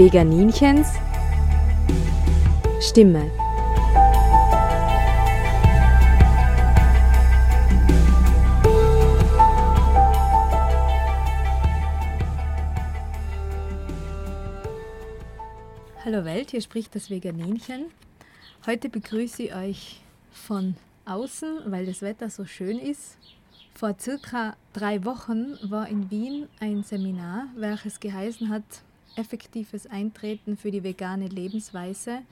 Veganinchens 0.00 0.94
Stimme. 2.80 3.30
Hallo 16.02 16.24
Welt, 16.24 16.52
hier 16.52 16.62
spricht 16.62 16.94
das 16.94 17.10
Veganinchen. 17.10 17.84
Heute 18.64 18.88
begrüße 18.88 19.42
ich 19.42 19.54
euch 19.54 20.00
von 20.32 20.76
außen, 21.04 21.64
weil 21.66 21.84
das 21.84 22.00
Wetter 22.00 22.30
so 22.30 22.46
schön 22.46 22.78
ist. 22.78 23.18
Vor 23.74 23.94
circa 24.00 24.56
drei 24.72 25.04
Wochen 25.04 25.58
war 25.70 25.88
in 25.88 26.10
Wien 26.10 26.48
ein 26.58 26.84
Seminar, 26.84 27.48
welches 27.54 28.00
geheißen 28.00 28.48
hat 28.48 28.64
Effektives 29.16 29.86
Eintreten 29.86 30.56
für 30.56 30.70
die 30.70 30.82
vegane 30.82 31.28
Lebensweise 31.28 32.22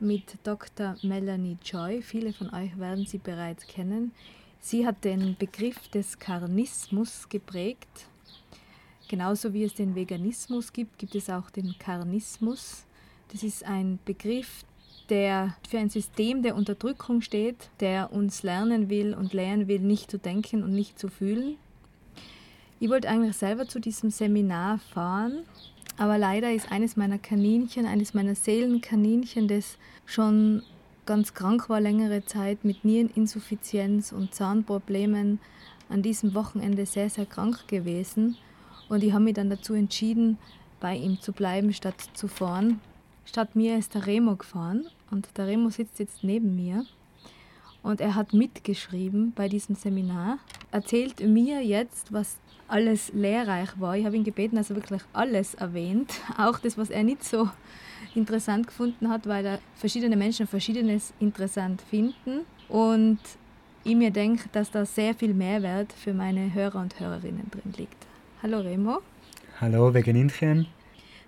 mit 0.00 0.38
Dr. 0.44 0.96
Melanie 1.02 1.58
Joy. 1.64 2.02
Viele 2.02 2.32
von 2.32 2.52
euch 2.52 2.78
werden 2.78 3.06
sie 3.06 3.18
bereits 3.18 3.66
kennen. 3.66 4.12
Sie 4.60 4.86
hat 4.86 5.04
den 5.04 5.36
Begriff 5.38 5.88
des 5.88 6.18
Karnismus 6.18 7.28
geprägt. 7.28 8.08
Genauso 9.08 9.52
wie 9.52 9.64
es 9.64 9.74
den 9.74 9.94
Veganismus 9.94 10.72
gibt, 10.72 10.98
gibt 10.98 11.14
es 11.14 11.30
auch 11.30 11.50
den 11.50 11.76
Karnismus. 11.78 12.84
Das 13.32 13.42
ist 13.42 13.64
ein 13.64 13.98
Begriff, 14.04 14.64
der 15.08 15.56
für 15.68 15.78
ein 15.78 15.90
System 15.90 16.42
der 16.42 16.56
Unterdrückung 16.56 17.20
steht, 17.20 17.70
der 17.80 18.12
uns 18.12 18.42
lernen 18.42 18.90
will 18.90 19.14
und 19.14 19.32
lehren 19.32 19.68
will, 19.68 19.80
nicht 19.80 20.10
zu 20.10 20.18
denken 20.18 20.64
und 20.64 20.72
nicht 20.72 20.98
zu 20.98 21.08
fühlen. 21.08 21.56
Ich 22.80 22.90
wollte 22.90 23.08
eigentlich 23.08 23.36
selber 23.36 23.66
zu 23.68 23.80
diesem 23.80 24.10
Seminar 24.10 24.78
fahren, 24.78 25.44
aber 25.96 26.18
leider 26.18 26.52
ist 26.52 26.70
eines 26.70 26.96
meiner 26.96 27.18
Kaninchen, 27.18 27.86
eines 27.86 28.14
meiner 28.14 28.34
Seelenkaninchen, 28.34 29.48
das 29.48 29.78
schon 30.04 30.62
ganz 31.06 31.34
krank 31.34 31.68
war 31.68 31.80
längere 31.80 32.24
Zeit 32.24 32.64
mit 32.64 32.84
Niereninsuffizienz 32.84 34.12
und 34.12 34.34
Zahnproblemen, 34.34 35.38
an 35.88 36.02
diesem 36.02 36.34
Wochenende 36.34 36.84
sehr, 36.84 37.08
sehr 37.08 37.26
krank 37.26 37.68
gewesen. 37.68 38.36
Und 38.88 39.04
ich 39.04 39.12
habe 39.12 39.24
mich 39.24 39.34
dann 39.34 39.50
dazu 39.50 39.74
entschieden, 39.74 40.38
bei 40.80 40.96
ihm 40.96 41.20
zu 41.20 41.32
bleiben, 41.32 41.72
statt 41.72 41.94
zu 42.14 42.28
fahren. 42.28 42.80
Statt 43.24 43.56
mir 43.56 43.78
ist 43.78 43.94
der 43.94 44.06
Remo 44.06 44.36
gefahren 44.36 44.86
und 45.10 45.28
der 45.36 45.46
Remo 45.46 45.70
sitzt 45.70 45.98
jetzt 45.98 46.22
neben 46.22 46.54
mir 46.54 46.84
und 47.86 48.00
er 48.00 48.16
hat 48.16 48.32
mitgeschrieben 48.32 49.32
bei 49.32 49.48
diesem 49.48 49.76
Seminar, 49.76 50.38
erzählt 50.72 51.20
mir 51.20 51.62
jetzt, 51.62 52.12
was 52.12 52.36
alles 52.66 53.12
lehrreich 53.12 53.78
war. 53.78 53.96
Ich 53.96 54.04
habe 54.04 54.16
ihn 54.16 54.24
gebeten, 54.24 54.56
dass 54.56 54.70
er 54.70 54.76
wirklich 54.76 55.02
alles 55.12 55.54
erwähnt, 55.54 56.20
auch 56.36 56.58
das, 56.58 56.76
was 56.76 56.90
er 56.90 57.04
nicht 57.04 57.22
so 57.22 57.48
interessant 58.16 58.66
gefunden 58.66 59.08
hat, 59.08 59.28
weil 59.28 59.44
da 59.44 59.58
verschiedene 59.76 60.16
Menschen 60.16 60.48
Verschiedenes 60.48 61.14
interessant 61.20 61.80
finden 61.80 62.40
und 62.68 63.20
ich 63.84 63.94
mir 63.94 64.10
denke, 64.10 64.48
dass 64.50 64.72
da 64.72 64.84
sehr 64.84 65.14
viel 65.14 65.32
Mehrwert 65.32 65.92
für 65.92 66.12
meine 66.12 66.52
Hörer 66.52 66.80
und 66.80 66.98
Hörerinnen 66.98 67.48
drin 67.52 67.72
liegt. 67.76 68.04
Hallo 68.42 68.62
Remo. 68.62 68.98
Hallo 69.60 69.94
Veganinchen. 69.94 70.66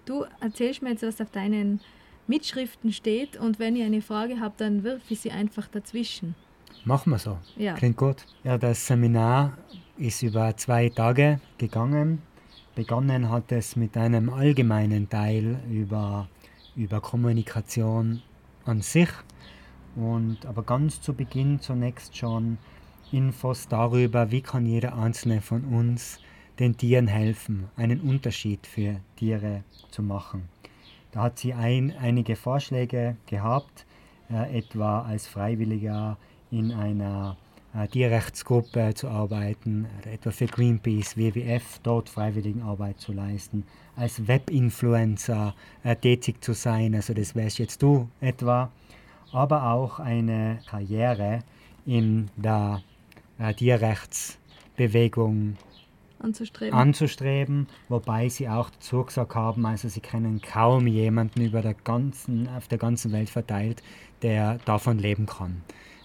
Du 0.06 0.24
erzählst 0.40 0.82
mir 0.82 0.90
jetzt, 0.90 1.04
was 1.04 1.20
auf 1.20 1.30
deinen 1.30 1.78
Mitschriften 2.26 2.92
steht 2.92 3.36
und 3.36 3.60
wenn 3.60 3.76
ihr 3.76 3.86
eine 3.86 4.02
Frage 4.02 4.40
habt, 4.40 4.60
dann 4.60 4.82
wirf 4.82 5.02
ich 5.08 5.20
sie 5.20 5.30
einfach 5.30 5.68
dazwischen. 5.68 6.34
Machen 6.84 7.10
wir 7.10 7.18
so. 7.18 7.38
Ja. 7.56 7.74
Klingt 7.74 7.96
gut. 7.96 8.26
Ja, 8.44 8.58
das 8.58 8.86
Seminar 8.86 9.58
ist 9.96 10.22
über 10.22 10.56
zwei 10.56 10.88
Tage 10.88 11.40
gegangen. 11.58 12.22
Begonnen 12.74 13.30
hat 13.30 13.50
es 13.52 13.76
mit 13.76 13.96
einem 13.96 14.30
allgemeinen 14.30 15.08
Teil 15.08 15.58
über, 15.70 16.28
über 16.76 17.00
Kommunikation 17.00 18.22
an 18.64 18.82
sich 18.82 19.08
und 19.96 20.46
aber 20.46 20.62
ganz 20.62 21.00
zu 21.00 21.12
Beginn 21.12 21.60
zunächst 21.60 22.16
schon 22.16 22.58
Infos 23.10 23.66
darüber, 23.68 24.30
wie 24.30 24.42
kann 24.42 24.66
jeder 24.66 24.96
einzelne 24.96 25.40
von 25.40 25.64
uns 25.64 26.20
den 26.58 26.76
Tieren 26.76 27.06
helfen, 27.06 27.68
einen 27.76 28.00
Unterschied 28.00 28.66
für 28.66 29.00
Tiere 29.16 29.64
zu 29.90 30.02
machen. 30.02 30.48
Da 31.12 31.22
hat 31.22 31.38
sie 31.38 31.54
ein, 31.54 31.94
einige 32.00 32.36
Vorschläge 32.36 33.16
gehabt, 33.26 33.86
äh, 34.30 34.58
etwa 34.58 35.02
als 35.02 35.26
Freiwilliger 35.26 36.18
in 36.50 36.72
einer 36.72 37.36
äh, 37.74 37.86
Tierrechtsgruppe 37.88 38.94
zu 38.94 39.08
arbeiten, 39.08 39.86
etwa 40.10 40.30
für 40.30 40.46
Greenpeace, 40.46 41.16
WWF, 41.16 41.80
dort 41.82 42.08
Freiwilligenarbeit 42.08 43.00
zu 43.00 43.12
leisten, 43.12 43.64
als 43.96 44.26
Webinfluencer 44.26 45.54
äh, 45.84 45.96
tätig 45.96 46.42
zu 46.42 46.54
sein, 46.54 46.94
also 46.94 47.12
das 47.12 47.34
wärst 47.34 47.58
jetzt 47.58 47.82
du 47.82 48.08
etwa, 48.20 48.70
aber 49.32 49.72
auch 49.72 49.98
eine 49.98 50.60
Karriere 50.68 51.40
in 51.84 52.30
der 52.36 52.82
äh, 53.38 53.52
Tierrechtsbewegung 53.54 55.56
anzustreben. 56.20 56.78
anzustreben, 56.78 57.66
wobei 57.88 58.28
sie 58.28 58.48
auch 58.48 58.70
dazu 58.70 59.04
gesagt 59.04 59.34
haben, 59.34 59.66
also 59.66 59.88
sie 59.88 60.00
kennen 60.00 60.40
kaum 60.40 60.86
jemanden 60.86 61.42
über 61.42 61.60
der 61.60 61.74
ganzen, 61.74 62.48
auf 62.48 62.68
der 62.68 62.78
ganzen 62.78 63.12
Welt 63.12 63.30
verteilt, 63.30 63.82
der 64.22 64.58
davon 64.64 64.98
leben 64.98 65.26
kann. 65.26 65.62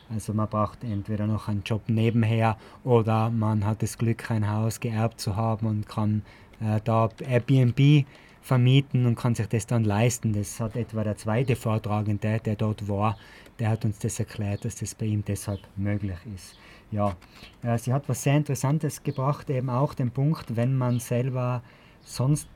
Also 0.10 0.34
man 0.34 0.48
braucht 0.48 0.84
entweder 0.84 1.28
noch 1.28 1.48
einen 1.48 1.64
Job 1.64 1.82
nebenher 1.88 2.58
oder 2.84 3.30
man 3.30 3.66
hat 3.66 3.82
das 3.82 3.98
Glück, 3.98 4.30
ein 4.32 4.50
Haus 4.50 4.80
geerbt 4.80 5.20
zu 5.20 5.36
haben 5.36 5.68
und 5.68 5.88
kann 5.88 6.24
äh, 6.62 6.80
da 6.84 7.10
Airbnb 7.28 8.06
vermieten 8.42 9.06
und 9.06 9.16
kann 9.16 9.36
sich 9.36 9.48
das 9.48 9.66
dann 9.66 9.84
leisten. 9.84 10.34
Das 10.34 10.60
hat 10.60 10.76
etwa 10.76 11.04
der 11.04 11.18
zweite 11.18 11.56
Vortragende, 11.56 12.40
der 12.40 12.56
dort 12.56 12.88
war, 12.88 13.18
der 13.60 13.70
hat 13.70 13.86
uns 13.86 14.00
das 14.00 14.20
erklärt, 14.20 14.66
dass 14.66 14.76
das 14.76 14.96
bei 14.96 15.06
ihm 15.06 15.24
deshalb 15.26 15.62
möglich 15.78 16.18
ist 16.36 16.58
ja, 16.94 17.16
äh, 17.64 17.78
sie 17.78 17.92
hat 17.92 18.08
was 18.08 18.24
sehr 18.24 18.38
Interessantes 18.38 19.04
gebracht, 19.04 19.50
eben 19.50 19.70
auch 19.70 19.94
den 19.94 20.12
Punkt, 20.12 20.56
wenn 20.56 20.78
man 20.78 21.00
selber 21.00 21.64
sonst 22.04 22.48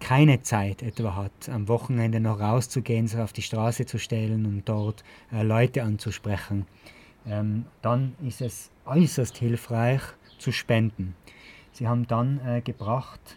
keine 0.00 0.42
Zeit 0.42 0.82
etwa 0.82 1.16
hat, 1.16 1.48
am 1.48 1.68
Wochenende 1.68 2.20
noch 2.20 2.40
rauszugehen, 2.40 3.08
sich 3.08 3.18
auf 3.18 3.32
die 3.32 3.42
Straße 3.42 3.86
zu 3.86 3.98
stellen 3.98 4.46
und 4.46 4.68
dort 4.68 5.04
äh, 5.32 5.42
Leute 5.42 5.82
anzusprechen, 5.82 6.66
ähm, 7.26 7.66
dann 7.82 8.14
ist 8.24 8.40
es 8.40 8.70
äußerst 8.84 9.36
hilfreich 9.36 10.02
zu 10.38 10.52
spenden. 10.52 11.14
Sie 11.72 11.88
haben 11.88 12.06
dann 12.06 12.40
äh, 12.46 12.60
gebracht 12.60 13.36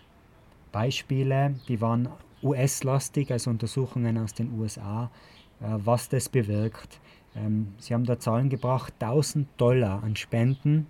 Beispiele, 0.71 1.55
die 1.67 1.81
waren 1.81 2.09
US-lastig, 2.43 3.31
also 3.31 3.49
Untersuchungen 3.49 4.17
aus 4.17 4.33
den 4.33 4.57
USA, 4.59 5.09
äh, 5.61 5.65
was 5.77 6.09
das 6.09 6.29
bewirkt. 6.29 6.99
Ähm, 7.35 7.73
sie 7.79 7.93
haben 7.93 8.05
da 8.05 8.19
Zahlen 8.19 8.49
gebracht, 8.49 8.93
1000 8.99 9.47
Dollar 9.57 10.03
an 10.03 10.15
Spenden 10.15 10.87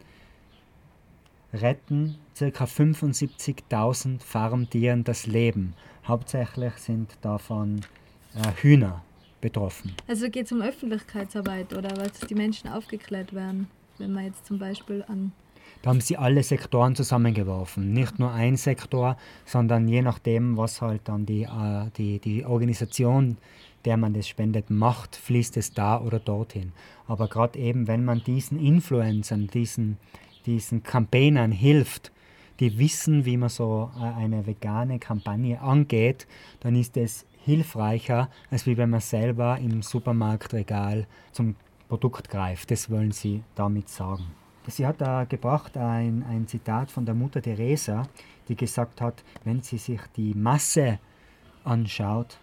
retten 1.53 2.15
ca. 2.37 2.45
75.000 2.45 4.21
Farmtieren 4.21 5.03
das 5.03 5.27
Leben. 5.27 5.73
Hauptsächlich 6.05 6.73
sind 6.75 7.17
davon 7.21 7.81
äh, 8.35 8.61
Hühner 8.61 9.03
betroffen. 9.41 9.93
Also 10.07 10.29
geht 10.29 10.45
es 10.45 10.51
um 10.51 10.61
Öffentlichkeitsarbeit 10.61 11.73
oder 11.73 11.89
was 11.97 12.19
die 12.27 12.35
Menschen 12.35 12.69
aufgeklärt 12.69 13.33
werden, 13.33 13.67
wenn 13.97 14.13
man 14.13 14.25
jetzt 14.25 14.45
zum 14.45 14.59
Beispiel 14.59 15.03
an 15.07 15.31
da 15.81 15.91
haben 15.91 16.01
sie 16.01 16.17
alle 16.17 16.43
Sektoren 16.43 16.93
zusammengeworfen. 16.93 17.93
Nicht 17.93 18.19
nur 18.19 18.33
ein 18.33 18.57
Sektor, 18.57 19.15
sondern 19.45 19.87
je 19.87 20.01
nachdem, 20.01 20.57
was 20.57 20.81
halt 20.81 21.01
dann 21.05 21.25
die, 21.25 21.43
äh, 21.43 21.89
die, 21.95 22.19
die 22.19 22.43
Organisation 22.43 23.37
der 23.85 23.97
man 23.97 24.13
das 24.13 24.27
spendet, 24.27 24.69
macht, 24.69 25.15
fließt 25.15 25.57
es 25.57 25.73
da 25.73 25.99
oder 25.99 26.19
dorthin. 26.19 26.73
Aber 27.07 27.27
gerade 27.27 27.57
eben, 27.59 27.87
wenn 27.87 28.05
man 28.05 28.23
diesen 28.23 28.59
Influencern, 28.59 29.47
diesen, 29.47 29.97
diesen 30.49 30.83
Campaignern 30.83 31.51
hilft, 31.51 32.11
die 32.59 32.77
wissen, 32.77 33.25
wie 33.25 33.37
man 33.37 33.49
so 33.49 33.91
äh, 33.97 34.01
eine 34.01 34.45
vegane 34.47 34.99
Kampagne 34.99 35.61
angeht, 35.61 36.27
dann 36.59 36.75
ist 36.75 36.97
es 36.97 37.25
hilfreicher, 37.45 38.29
als 38.51 38.65
wie 38.65 38.77
wenn 38.77 38.89
man 38.89 38.99
selber 38.99 39.57
im 39.59 39.81
Supermarktregal 39.81 41.07
zum 41.31 41.55
Produkt 41.87 42.29
greift. 42.29 42.71
Das 42.71 42.89
wollen 42.89 43.11
sie 43.11 43.43
damit 43.55 43.89
sagen. 43.89 44.25
Sie 44.67 44.85
hat 44.85 45.01
da 45.01 45.23
gebracht 45.23 45.77
ein, 45.77 46.23
ein 46.29 46.47
Zitat 46.47 46.91
von 46.91 47.05
der 47.05 47.15
Mutter 47.15 47.41
Teresa, 47.41 48.07
die 48.47 48.55
gesagt 48.55 49.01
hat, 49.01 49.23
wenn 49.43 49.61
sie 49.61 49.77
sich 49.77 50.01
die 50.15 50.33
Masse 50.33 50.99
anschaut, 51.63 52.39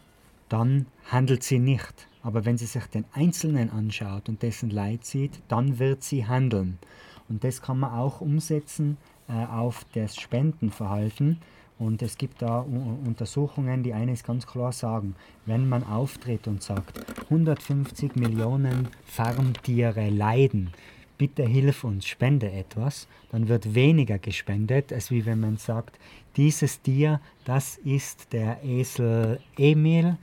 dann 0.48 0.86
handelt 1.10 1.42
sie 1.42 1.58
nicht. 1.58 2.08
Aber 2.22 2.44
wenn 2.44 2.58
sie 2.58 2.66
sich 2.66 2.86
den 2.86 3.04
Einzelnen 3.12 3.70
anschaut 3.70 4.28
und 4.28 4.42
dessen 4.42 4.70
Leid 4.70 5.04
sieht, 5.04 5.40
dann 5.46 5.78
wird 5.78 6.02
sie 6.02 6.26
handeln. 6.26 6.78
Und 7.28 7.44
das 7.44 7.62
kann 7.62 7.80
man 7.80 7.92
auch 7.92 8.20
umsetzen 8.20 8.96
äh, 9.28 9.32
auf 9.32 9.84
das 9.94 10.16
Spendenverhalten. 10.16 11.38
Und 11.78 12.00
es 12.00 12.16
gibt 12.16 12.40
da 12.40 12.60
Untersuchungen, 12.60 13.82
die 13.82 13.92
eines 13.92 14.24
ganz 14.24 14.46
klar 14.46 14.72
sagen, 14.72 15.14
wenn 15.44 15.68
man 15.68 15.84
auftritt 15.84 16.48
und 16.48 16.62
sagt, 16.62 16.98
150 17.24 18.16
Millionen 18.16 18.88
Farmtiere 19.04 20.08
leiden, 20.08 20.70
bitte 21.18 21.44
hilf 21.44 21.84
uns, 21.84 22.06
spende 22.06 22.50
etwas, 22.50 23.08
dann 23.30 23.48
wird 23.48 23.74
weniger 23.74 24.18
gespendet, 24.18 24.92
als 24.92 25.10
wie 25.10 25.26
wenn 25.26 25.40
man 25.40 25.58
sagt, 25.58 25.98
dieses 26.36 26.80
Tier, 26.80 27.20
das 27.44 27.76
ist 27.78 28.32
der 28.32 28.62
Esel 28.64 29.40
Emil, 29.58 30.16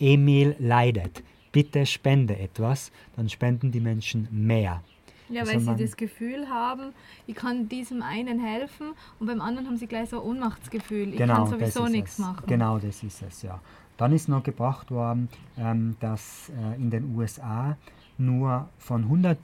Emil 0.00 0.56
leidet, 0.58 1.22
bitte 1.52 1.86
spende 1.86 2.38
etwas, 2.38 2.92
dann 3.16 3.28
spenden 3.28 3.72
die 3.72 3.80
Menschen 3.80 4.28
mehr. 4.30 4.82
Ja, 5.28 5.46
weil 5.46 5.54
also 5.56 5.74
sie 5.74 5.84
das 5.84 5.96
Gefühl 5.96 6.48
haben, 6.48 6.92
ich 7.26 7.34
kann 7.34 7.68
diesem 7.68 8.02
einen 8.02 8.38
helfen 8.40 8.92
und 9.18 9.26
beim 9.26 9.40
anderen 9.40 9.66
haben 9.66 9.76
sie 9.76 9.86
gleich 9.86 10.10
so 10.10 10.20
ein 10.20 10.28
Ohnmachtsgefühl, 10.28 11.10
ich 11.10 11.18
genau, 11.18 11.44
kann 11.44 11.46
sowieso 11.46 11.86
nichts 11.86 12.18
machen. 12.18 12.44
Genau, 12.46 12.78
das 12.78 13.02
ist 13.02 13.22
es, 13.22 13.42
ja. 13.42 13.60
Dann 13.96 14.12
ist 14.12 14.28
noch 14.28 14.42
gebracht 14.42 14.90
worden, 14.90 15.28
ähm, 15.58 15.96
dass 16.00 16.50
äh, 16.50 16.76
in 16.76 16.90
den 16.90 17.16
USA 17.16 17.76
nur 18.16 18.68
von 18.78 19.04
100 19.04 19.38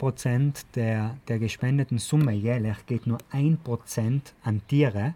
der, 0.74 1.16
der 1.28 1.38
gespendeten 1.38 1.98
Summe 1.98 2.32
jährlich 2.32 2.86
geht 2.86 3.06
nur 3.06 3.18
1% 3.32 4.20
an 4.42 4.62
Tiere 4.68 5.14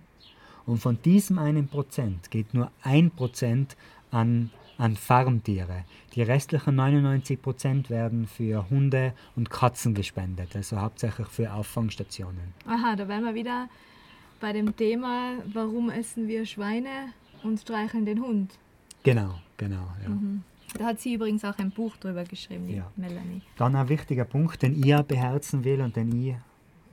und 0.67 0.79
von 0.79 1.00
diesem 1.03 1.38
einen 1.38 1.67
Prozent 1.67 2.31
geht 2.31 2.55
nur 2.55 2.71
1% 2.85 3.67
an, 4.11 4.50
an 4.79 4.97
Farmtiere. 4.97 5.85
Die 6.15 6.23
restlichen 6.23 6.79
99% 6.81 7.91
werden 7.91 8.27
für 8.27 8.71
Hunde 8.71 9.13
und 9.37 9.51
Katzen 9.51 9.95
gespendet, 9.95 10.57
also 10.57 10.81
hauptsächlich 10.81 11.29
für 11.29 11.53
Auffangstationen. 11.53 12.55
Aha, 12.67 12.97
da 12.97 13.07
wären 13.09 13.25
wir 13.25 13.35
wieder 13.35 13.69
bei 14.41 14.53
dem 14.53 14.75
Thema, 14.77 15.33
warum 15.53 15.91
essen 15.91 16.29
wir 16.29 16.47
Schweine 16.47 17.13
und 17.43 17.59
streicheln 17.61 18.07
den 18.07 18.23
Hund. 18.23 18.53
Genau, 19.03 19.35
genau. 19.57 19.89
Ja. 20.03 20.09
Mhm. 20.09 20.45
Da 20.77 20.85
hat 20.85 21.01
sie 21.01 21.15
übrigens 21.15 21.45
auch 21.45 21.59
ein 21.59 21.71
Buch 21.71 21.97
drüber 21.97 22.25
geschrieben, 22.25 22.69
die 22.69 22.77
ja. 22.77 22.91
Melanie. 22.97 23.43
Dann 23.57 23.75
ein 23.75 23.89
wichtiger 23.89 24.25
Punkt, 24.25 24.63
den 24.63 24.75
ich 24.75 25.03
beherzen 25.03 25.65
will 25.65 25.81
und 25.81 25.97
den 25.97 26.13
ich 26.23 26.37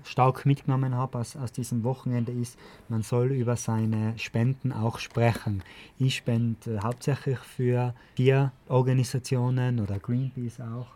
stark 0.06 0.46
mitgenommen 0.46 0.96
habe 0.96 1.20
aus, 1.20 1.36
aus 1.36 1.52
diesem 1.52 1.84
Wochenende 1.84 2.32
ist, 2.32 2.58
man 2.90 3.02
soll 3.02 3.32
über 3.32 3.56
seine 3.56 4.18
Spenden 4.18 4.72
auch 4.72 5.00
sprechen. 5.00 5.64
Ich 6.00 6.16
spende 6.16 6.82
hauptsächlich 6.82 7.40
für 7.40 7.94
Tierorganisationen 8.16 9.80
oder 9.80 10.00
Greenpeace 10.00 10.62
auch 10.62 10.88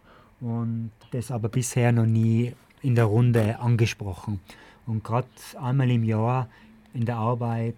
und 0.42 0.92
das 1.12 1.32
aber 1.32 1.50
bisher 1.50 1.92
noch 1.92 2.06
nie 2.06 2.54
in 2.82 2.96
der 2.96 3.06
Runde 3.06 3.60
angesprochen. 3.60 4.40
Und 4.86 5.04
gerade 5.04 5.28
einmal 5.62 5.90
im 5.90 6.04
Jahr 6.04 6.48
in 6.94 7.06
der 7.06 7.18
Arbeit 7.18 7.76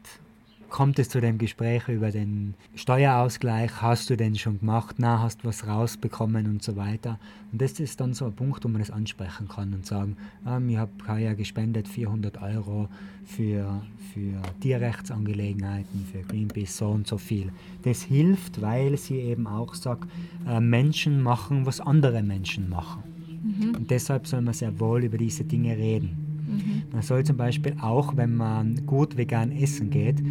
kommt 0.72 0.98
es 1.00 1.10
zu 1.10 1.20
dem 1.20 1.38
Gespräch 1.38 1.88
über 1.90 2.12
den 2.12 2.56
Steuerausgleich, 2.76 3.82
hast 3.82 4.10
du 4.10 4.18
den 4.18 4.36
schon 4.36 4.60
gemacht, 4.60 4.96
na, 4.98 5.20
hast 5.20 5.44
du 5.44 5.50
was 5.50 5.68
rausbekommen 5.68 6.48
und 6.48 6.64
so 6.64 6.78
weiter. 6.78 7.20
Und 7.52 7.62
das 7.62 7.80
ist 7.80 8.00
dann 8.00 8.14
so 8.14 8.26
ein 8.26 8.34
Punkt, 8.34 8.64
wo 8.64 8.70
man 8.70 8.80
das 8.80 8.90
ansprechen 8.90 9.48
kann 9.50 9.74
und 9.74 9.86
sagen, 9.86 10.16
ähm, 10.48 10.70
ich 10.70 10.78
habe 10.78 10.92
ja 11.22 11.34
gespendet 11.34 11.88
400 11.88 12.42
Euro 12.42 12.88
für, 13.26 13.84
für 14.14 14.42
Tierrechtsangelegenheiten, 14.62 16.08
für 16.12 16.22
Greenpeace, 16.22 16.78
so 16.78 16.90
und 16.90 17.06
so 17.06 17.18
viel. 17.18 17.52
Das 17.84 18.02
hilft, 18.02 18.62
weil 18.62 18.98
sie 18.98 19.20
eben 19.20 19.48
auch 19.48 19.76
sagt, 19.76 20.10
äh, 20.48 20.62
Menschen 20.62 21.22
machen, 21.22 21.66
was 21.66 21.82
andere 21.82 22.24
Menschen 22.24 22.70
machen. 22.70 23.04
Mhm. 23.44 23.76
Und 23.76 23.92
deshalb 23.92 24.26
soll 24.26 24.42
man 24.42 24.54
sehr 24.54 24.80
wohl 24.80 25.04
über 25.04 25.18
diese 25.18 25.44
Dinge 25.44 25.76
reden. 25.76 26.31
Mhm. 26.52 26.84
Man 26.92 27.02
soll 27.02 27.24
zum 27.24 27.38
Beispiel 27.38 27.76
auch, 27.82 28.16
wenn 28.18 28.36
man 28.36 28.86
gut 28.86 29.18
vegan 29.18 29.52
essen 29.52 29.90
geht, 29.90 30.22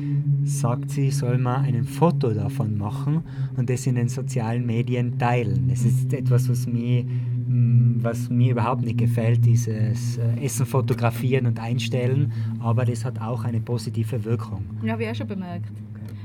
sagt 0.44 0.90
sie, 0.90 1.11
soll 1.11 1.38
man 1.38 1.64
ein 1.64 1.84
Foto 1.84 2.31
davon 2.31 2.76
machen 2.76 3.22
und 3.56 3.70
das 3.70 3.87
in 3.87 3.94
den 3.94 4.08
sozialen 4.08 4.67
Medien 4.67 5.19
teilen. 5.19 5.69
Das 5.69 5.84
ist 5.84 6.12
etwas, 6.12 6.49
was 6.49 6.67
mir, 6.67 7.05
mm, 7.05 7.99
was 8.02 8.28
mir 8.28 8.52
überhaupt 8.52 8.82
nicht 8.82 8.99
gefällt, 8.99 9.44
dieses 9.44 10.19
äh, 10.19 10.44
Essen 10.44 10.67
fotografieren 10.67 11.46
und 11.46 11.58
einstellen, 11.58 12.32
aber 12.61 12.84
das 12.84 13.05
hat 13.05 13.20
auch 13.20 13.44
eine 13.44 13.61
positive 13.61 14.25
Wirkung. 14.25 14.64
Ja, 14.82 14.93
habe 14.93 15.05
ich 15.05 15.11
auch 15.11 15.14
schon 15.14 15.28
bemerkt. 15.28 15.70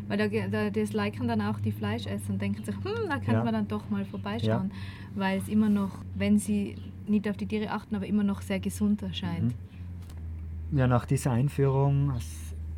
Weil 0.07 0.18
da, 0.18 0.27
da, 0.27 0.69
das 0.69 0.94
liken 0.94 1.27
dann 1.27 1.41
auch 1.41 1.59
die 1.59 1.71
Fleischesser 1.71 2.31
und 2.31 2.39
denken 2.39 2.63
sich, 2.63 2.75
hm, 2.75 3.09
da 3.09 3.15
könnte 3.15 3.31
ja. 3.31 3.44
man 3.44 3.53
dann 3.53 3.68
doch 3.68 3.89
mal 3.89 4.06
vorbeischauen. 4.06 4.69
Ja. 4.69 4.75
Weil 5.15 5.39
es 5.39 5.48
immer 5.48 5.69
noch, 5.69 5.98
wenn 6.13 6.38
sie 6.38 6.75
nicht 7.07 7.27
auf 7.27 7.38
die 7.38 7.48
Tiere 7.48 7.71
achten, 7.71 7.95
aber 7.95 8.06
immer 8.06 8.24
noch 8.24 8.41
sehr 8.41 8.59
gesund 8.59 9.01
erscheint. 9.01 9.45
Mhm 9.45 9.75
ja, 10.71 10.88
nach 10.88 11.06
dieser 11.06 11.31
Einführung 11.31 12.13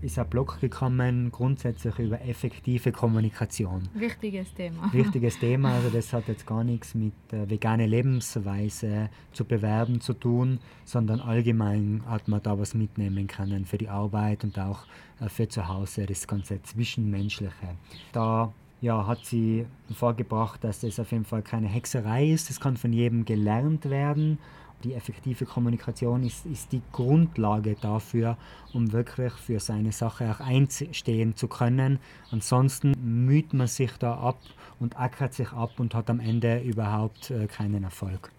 ist 0.02 0.20
ein 0.20 0.30
Blog 0.30 0.60
gekommen, 0.60 1.32
grundsätzlich 1.32 1.98
über 1.98 2.22
effektive 2.22 2.92
Kommunikation. 2.92 3.90
Wichtiges 3.96 4.54
Thema. 4.54 4.90
Wichtiges 4.94 5.40
Thema, 5.40 5.74
also 5.74 5.90
das 5.90 6.14
hat 6.14 6.28
jetzt 6.28 6.46
gar 6.46 6.64
nichts 6.64 6.94
mit 6.94 7.14
äh, 7.32 7.50
veganer 7.50 7.88
Lebensweise 7.88 9.10
zu 9.32 9.44
bewerben 9.44 10.00
zu 10.00 10.14
tun, 10.14 10.60
sondern 10.86 11.20
allgemein 11.20 12.04
hat 12.08 12.28
man 12.28 12.44
da 12.44 12.60
was 12.60 12.76
mitnehmen 12.76 13.28
können 13.28 13.66
für 13.66 13.78
die 13.78 13.90
Arbeit 13.90 14.44
und 14.44 14.60
auch 14.60 14.86
äh, 15.20 15.30
für 15.30 15.48
zu 15.48 15.68
Hause, 15.68 16.06
das 16.06 16.28
ganze 16.28 16.62
Zwischenmenschliche. 16.62 17.76
Da 18.12 18.54
ja, 18.82 19.08
hat 19.08 19.26
sie 19.26 19.66
vorgebracht, 19.92 20.64
dass 20.64 20.82
das 20.82 21.00
auf 21.00 21.12
jeden 21.12 21.26
Fall 21.26 21.42
keine 21.42 21.68
Hexerei 21.68 22.28
ist, 22.28 22.52
das 22.52 22.60
kann 22.60 22.78
von 22.78 22.94
jedem 22.94 23.26
gelernt 23.26 23.90
werden 23.90 24.38
die 24.84 24.94
effektive 24.94 25.46
Kommunikation 25.46 26.24
ist, 26.24 26.46
ist 26.46 26.72
die 26.72 26.82
Grundlage 26.92 27.76
dafür, 27.82 28.38
um 28.74 28.92
wirklich 28.92 29.34
für 29.34 29.60
seine 29.60 29.92
Sache 29.92 30.32
auch 30.32 30.40
einstehen 30.40 31.36
zu 31.36 31.48
können. 31.48 32.00
Ansonsten 32.32 32.94
müht 33.00 33.54
man 33.54 33.68
sich 33.68 33.92
da 33.98 34.16
ab 34.16 34.40
und 34.80 35.00
ackert 35.00 35.34
sich 35.34 35.52
ab 35.52 35.80
und 35.80 35.96
hat 35.96 36.10
am 36.10 36.20
Ende 36.20 36.60
überhaupt 36.62 37.32
äh, 37.32 37.48
keinen 37.48 37.84
Erfolg. 37.84 38.32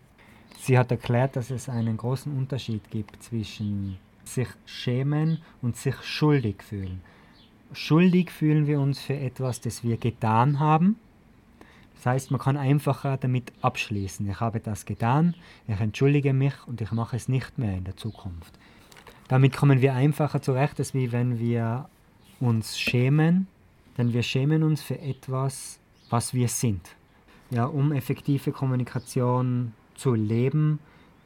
Sie 0.61 0.79
hat 0.79 0.91
erklärt, 0.91 1.37
dass 1.37 1.51
es 1.51 1.69
einen 1.69 1.97
großen 1.97 2.37
Unterschied 2.37 2.91
gibt 2.91 3.23
zwischen 3.23 3.99
sich 4.25 4.49
schämen 4.67 5.39
und 5.63 5.77
sich 5.77 5.97
schuldig 6.03 6.63
fühlen. 6.63 7.01
Schuldig 7.73 8.31
fühlen 8.31 8.67
wir 8.67 8.81
uns 8.81 9.01
für 9.01 9.17
etwas, 9.17 9.61
das 9.61 9.85
wir 9.85 9.97
getan 9.97 10.59
haben 10.59 10.97
das 11.99 12.07
heißt, 12.07 12.31
man 12.31 12.41
kann 12.41 12.57
einfacher 12.57 13.17
damit 13.17 13.53
abschließen. 13.61 14.29
Ich 14.31 14.39
habe 14.39 14.61
das 14.61 14.87
getan, 14.87 15.35
ich 15.67 15.81
entschuldige 15.81 16.33
mich 16.33 16.55
und 16.67 16.81
ich 16.81 16.93
mache 16.93 17.17
es 17.17 17.29
nicht 17.29 17.59
mehr 17.59 17.77
in 17.77 17.83
der 17.83 17.97
Zukunft. 17.97 18.57
Damit 19.27 19.57
kommen 19.57 19.81
wir 19.81 19.95
einfacher 19.95 20.41
zurecht, 20.41 20.79
als 20.79 20.95
wie 20.95 21.11
wenn 21.11 21.41
wir 21.41 21.89
uns 22.39 22.79
schämen, 22.79 23.49
denn 23.97 24.13
wir 24.13 24.23
schämen 24.23 24.63
uns 24.63 24.81
für 24.81 25.01
etwas, 25.01 25.81
was 26.09 26.33
wir 26.35 26.47
sind. 26.47 26.89
Ja, 27.51 27.65
um 27.65 27.91
effektive 27.91 28.53
Kommunikation 28.53 29.73
zu 29.97 30.15
leben, 30.15 30.79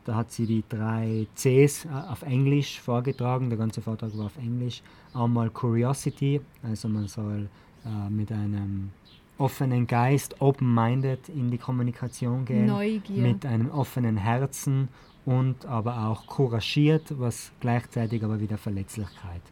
da 0.07 0.15
hat 0.15 0.33
sie 0.33 0.47
die 0.47 0.65
drei 0.67 1.27
Cs 1.37 1.85
äh, 1.85 1.89
auf 1.91 2.23
Englisch 2.23 2.81
vorgetragen, 2.81 3.51
der 3.51 3.59
ganze 3.59 3.83
Vortrag 3.83 4.17
war 4.17 4.27
auf 4.27 4.39
Englisch. 4.39 4.83
Einmal 5.13 5.51
Curiosity, 5.51 6.41
also 6.63 6.89
man 6.89 7.09
soll 7.09 7.49
äh, 7.85 8.11
mit 8.11 8.33
einem 8.33 8.91
offenen 9.39 9.87
Geist, 9.87 10.41
open-minded 10.41 11.29
in 11.29 11.51
die 11.51 11.59
Kommunikation 11.59 12.45
gehen. 12.45 12.67
Neugier. 12.67 13.23
Mit 13.23 13.47
einem 13.47 13.71
offenen 13.71 14.17
Herzen 14.17 14.89
und 15.25 15.67
aber 15.67 16.07
auch 16.07 16.27
couragiert, 16.27 17.19
was 17.19 17.53
gleichzeitig 17.61 18.25
aber 18.25 18.41
wieder 18.41 18.59
Verletzlichkeit 18.59 19.43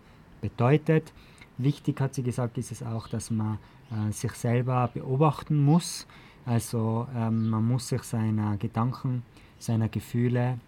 bedeutet. 0.41 1.13
Wichtig 1.59 2.01
hat 2.01 2.15
sie 2.15 2.23
gesagt, 2.23 2.59
ist 2.59 2.73
es 2.73 2.83
auch, 2.83 3.09
dass 3.09 3.31
man 3.31 3.59
äh, 3.91 4.13
sich 4.13 4.33
selber 4.33 4.91
beobachten 4.93 5.63
muss. 5.63 6.07
Also 6.47 7.07
ähm, 7.15 7.51
man 7.51 7.67
muss 7.67 7.89
sich 7.89 8.03
seiner 8.03 8.57
Gedanken, 8.57 9.23
seiner 9.59 9.89
Gefühle 9.89 10.59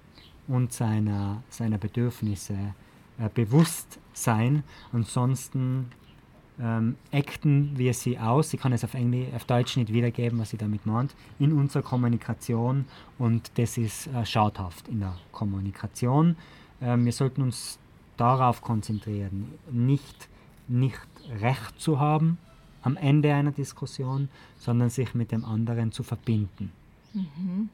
und 0.48 0.72
seiner, 0.72 1.42
seiner 1.48 1.78
Bedürfnisse 1.78 2.74
äh, 3.18 3.28
bewusst 3.32 3.98
sein. 4.12 4.62
Ansonsten 4.92 5.90
ähm, 6.60 6.96
acten 7.12 7.76
wir 7.76 7.94
sie 7.94 8.18
aus. 8.18 8.52
Ich 8.52 8.60
kann 8.60 8.72
es 8.72 8.84
auf, 8.84 8.94
Englisch, 8.94 9.32
auf 9.34 9.44
Deutsch 9.44 9.76
nicht 9.76 9.92
wiedergeben, 9.92 10.38
was 10.38 10.50
sie 10.50 10.56
damit 10.56 10.86
meint, 10.86 11.14
in 11.38 11.52
unserer 11.52 11.82
Kommunikation 11.82 12.84
und 13.18 13.50
das 13.56 13.78
ist 13.78 14.06
äh, 14.08 14.24
schadhaft 14.24 14.88
in 14.88 15.00
der 15.00 15.16
Kommunikation. 15.32 16.36
Ähm, 16.80 17.04
wir 17.04 17.12
sollten 17.12 17.42
uns 17.42 17.78
darauf 18.16 18.60
konzentrieren, 18.60 19.52
nicht, 19.70 20.28
nicht 20.68 21.00
Recht 21.40 21.80
zu 21.80 21.98
haben 21.98 22.38
am 22.82 22.96
Ende 22.96 23.32
einer 23.32 23.52
Diskussion, 23.52 24.28
sondern 24.58 24.90
sich 24.90 25.14
mit 25.14 25.32
dem 25.32 25.44
anderen 25.44 25.92
zu 25.92 26.02
verbinden. 26.02 26.72
Mhm. 27.14 27.68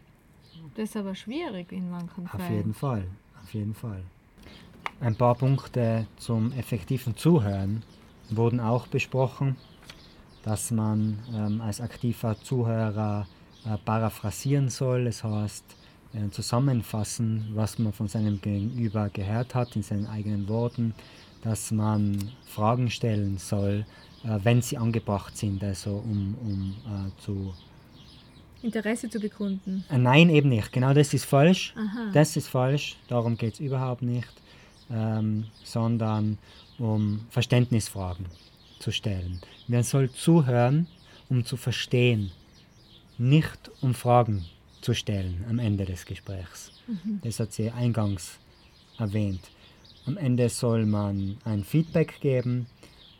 Das 0.75 0.91
ist 0.91 0.97
aber 0.97 1.15
schwierig 1.15 1.73
in 1.73 1.91
manchen 1.91 2.29
Fällen. 2.29 2.43
Auf 2.43 2.51
jeden 2.51 2.75
Fall, 2.75 3.05
auf 3.43 3.55
jeden 3.55 3.75
Fall. 3.75 4.03
Ein 5.01 5.17
paar 5.17 5.35
Punkte 5.35 6.07
zum 6.17 6.53
effektiven 6.53 7.17
Zuhören 7.17 7.83
wurden 8.31 8.61
auch 8.61 8.87
besprochen, 8.87 9.57
dass 10.43 10.71
man 10.71 11.19
ähm, 11.35 11.61
als 11.61 11.81
aktiver 11.81 12.37
Zuhörer 12.41 13.27
äh, 13.65 13.77
paraphrasieren 13.85 14.69
soll, 14.69 15.05
das 15.05 15.25
heißt 15.25 15.65
äh, 16.15 16.31
zusammenfassen, 16.31 17.49
was 17.55 17.79
man 17.79 17.93
von 17.93 18.09
seinem 18.09 18.41
Gegenüber 18.41 19.11
gehört 19.11 19.55
hat 19.55 19.77
in 19.77 19.83
seinen 19.83 20.07
eigenen 20.07 20.49
Worten, 20.49 20.95
dass 21.43 21.71
man 21.71 22.31
Fragen 22.47 22.91
stellen 22.91 23.39
soll, 23.39 23.85
äh, 24.25 24.39
wenn 24.43 24.63
sie 24.63 24.79
angebracht 24.79 25.37
sind, 25.37 25.63
also 25.63 25.97
um, 25.97 26.37
um 26.43 26.77
äh, 26.87 27.23
zu 27.23 27.53
Interesse 28.61 29.09
zu 29.09 29.21
bekunden. 29.21 29.85
Äh, 29.89 29.99
Nein, 29.99 30.31
eben 30.31 30.49
nicht. 30.49 30.73
Genau 30.73 30.93
das 30.93 31.15
ist 31.15 31.25
falsch. 31.25 31.75
Aha. 31.77 32.11
Das 32.13 32.37
ist 32.37 32.49
falsch. 32.49 32.97
Darum 33.07 33.37
geht 33.37 33.55
es 33.55 33.61
überhaupt 33.61 34.03
nicht. 34.03 34.29
Ähm, 34.91 35.45
sondern 35.65 36.39
um 36.79 37.27
Verständnisfragen 37.31 38.27
zu 38.79 38.91
stellen. 38.91 39.41
Man 39.67 39.83
soll 39.83 40.11
zuhören, 40.11 40.87
um 41.29 41.45
zu 41.45 41.57
verstehen, 41.57 42.31
nicht 43.19 43.71
um 43.83 43.93
Fragen 43.95 44.47
zu 44.81 44.95
stellen 44.95 45.45
am 45.51 45.59
Ende 45.59 45.85
des 45.85 46.07
Gesprächs. 46.07 46.73
Das 47.23 47.41
hat 47.41 47.53
sie 47.53 47.71
eingangs 47.71 48.39
erwähnt. 48.99 49.51
Am 50.07 50.17
Ende 50.17 50.49
soll 50.49 50.87
man 50.87 51.37
ein 51.45 51.65
Feedback 51.65 52.21
geben 52.21 52.67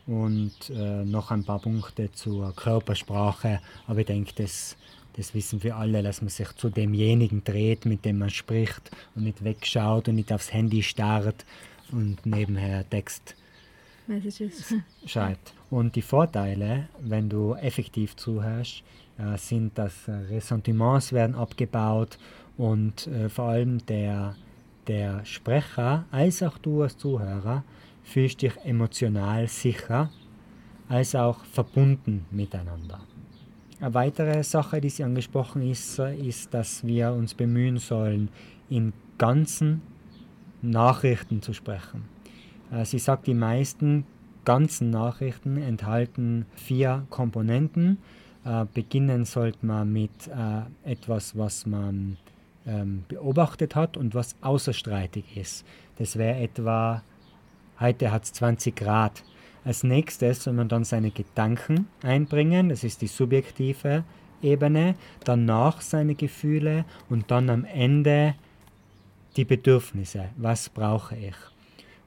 und 0.07 0.71
äh, 0.71 1.05
noch 1.05 1.29
ein 1.29 1.43
paar 1.43 1.59
Punkte 1.59 2.11
zur 2.11 2.55
Körpersprache. 2.55 3.61
Aber 3.85 3.99
ich 3.99 4.07
denke, 4.07 4.33
das, 4.35 4.75
das 5.19 5.33
wissen 5.33 5.61
wir 5.63 5.75
alle, 5.75 6.01
dass 6.01 6.21
man 6.21 6.29
sich 6.29 6.49
zu 6.53 6.69
demjenigen 6.69 7.43
dreht, 7.43 7.85
mit 7.85 8.05
dem 8.05 8.19
man 8.19 8.29
spricht 8.29 8.89
und 9.15 9.25
nicht 9.25 9.43
wegschaut 9.43 10.07
und 10.07 10.15
nicht 10.15 10.31
aufs 10.31 10.53
Handy 10.53 10.81
starrt 10.81 11.45
und 11.91 12.25
nebenher 12.25 12.89
Text 12.89 13.35
Messages. 14.07 14.73
schreibt. 15.05 15.53
Und 15.69 15.97
die 15.97 16.01
Vorteile, 16.01 16.87
wenn 17.01 17.27
du 17.27 17.53
effektiv 17.55 18.15
zuhörst, 18.15 18.81
äh, 19.17 19.37
sind, 19.37 19.77
dass 19.77 20.07
äh, 20.07 20.13
Ressentiments 20.13 21.11
werden 21.11 21.35
abgebaut 21.35 22.17
und 22.57 23.07
äh, 23.07 23.27
vor 23.27 23.49
allem 23.49 23.85
der, 23.87 24.37
der 24.87 25.25
Sprecher 25.25 26.05
als 26.11 26.41
auch 26.41 26.57
du 26.59 26.83
als 26.83 26.97
Zuhörer 26.97 27.65
fühlst 28.05 28.41
dich 28.41 28.55
emotional 28.63 29.49
sicher 29.49 30.09
als 30.87 31.13
auch 31.13 31.43
verbunden 31.43 32.25
miteinander. 32.31 33.01
Eine 33.81 33.93
weitere 33.93 34.43
Sache, 34.43 34.81
die 34.81 34.89
sie 34.89 35.05
angesprochen 35.05 35.61
ist, 35.61 35.99
ist, 35.99 36.53
dass 36.53 36.85
wir 36.85 37.13
uns 37.13 37.33
bemühen 37.33 37.77
sollen, 37.77 38.29
in 38.69 38.91
ganzen 39.17 39.81
Nachrichten 40.61 41.41
zu 41.41 41.53
sprechen. 41.53 42.03
Äh, 42.71 42.83
Sie 42.83 42.99
sagt, 42.99 43.27
die 43.27 43.33
meisten 43.33 44.05
ganzen 44.43 44.89
Nachrichten 44.89 45.57
enthalten 45.57 46.45
vier 46.55 47.05
Komponenten. 47.09 47.99
Äh, 48.43 48.65
Beginnen 48.73 49.23
sollte 49.23 49.65
man 49.65 49.93
mit 49.93 50.27
äh, 50.27 50.91
etwas, 50.91 51.37
was 51.37 51.65
man 51.65 52.17
ähm, 52.67 53.05
beobachtet 53.07 53.75
hat 53.75 53.95
und 53.95 54.13
was 54.13 54.35
außerstreitig 54.41 55.37
ist. 55.37 55.65
Das 55.97 56.17
wäre 56.17 56.37
etwa, 56.39 57.01
heute 57.79 58.11
hat 58.11 58.25
es 58.25 58.33
20 58.33 58.75
Grad. 58.75 59.23
Als 59.65 59.83
nächstes 59.83 60.43
soll 60.43 60.53
man 60.53 60.69
dann 60.69 60.83
seine 60.83 61.11
Gedanken 61.11 61.87
einbringen, 62.01 62.69
das 62.69 62.83
ist 62.83 63.01
die 63.01 63.07
subjektive 63.07 64.03
Ebene, 64.41 64.95
danach 65.25 65.81
seine 65.81 66.15
Gefühle 66.15 66.85
und 67.09 67.29
dann 67.29 67.49
am 67.49 67.65
Ende 67.65 68.35
die 69.35 69.45
Bedürfnisse. 69.45 70.29
Was 70.37 70.69
brauche 70.69 71.15
ich? 71.15 71.35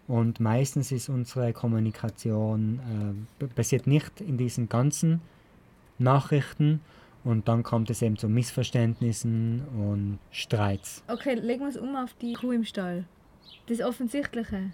Und 0.08 0.40
meistens 0.40 0.92
ist 0.92 1.08
unsere 1.08 1.52
Kommunikation 1.52 3.24
äh, 3.40 3.44
basiert 3.54 3.86
nicht 3.86 4.20
in 4.20 4.36
diesen 4.36 4.68
ganzen 4.68 5.20
Nachrichten 5.98 6.80
und 7.24 7.48
dann 7.48 7.62
kommt 7.62 7.88
es 7.90 8.02
eben 8.02 8.16
zu 8.16 8.28
Missverständnissen 8.28 9.62
und 9.76 10.18
Streits. 10.30 11.04
Okay, 11.06 11.34
legen 11.34 11.60
wir 11.60 11.68
es 11.68 11.76
um 11.76 11.94
auf 11.94 12.14
die 12.20 12.32
Kuh 12.32 12.52
im 12.52 12.64
Stall. 12.64 13.04
Das 13.66 13.80
Offensichtliche. 13.80 14.70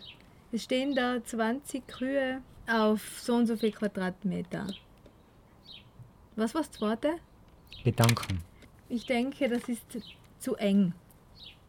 Es 0.51 0.65
stehen 0.65 0.95
da 0.95 1.23
20 1.23 1.87
Kühe 1.87 2.41
auf 2.67 3.21
so 3.21 3.35
und 3.35 3.47
so 3.47 3.57
viel 3.57 3.71
Quadratmeter. 3.73 4.67
Was 6.37 6.55
war 6.55 6.63
das 6.63 6.71
zweite? 6.71 7.11
Gedanken. 7.85 8.39
Ich 8.89 9.05
denke, 9.05 9.49
das 9.49 9.69
ist 9.69 9.85
zu 10.39 10.57
eng. 10.57 10.95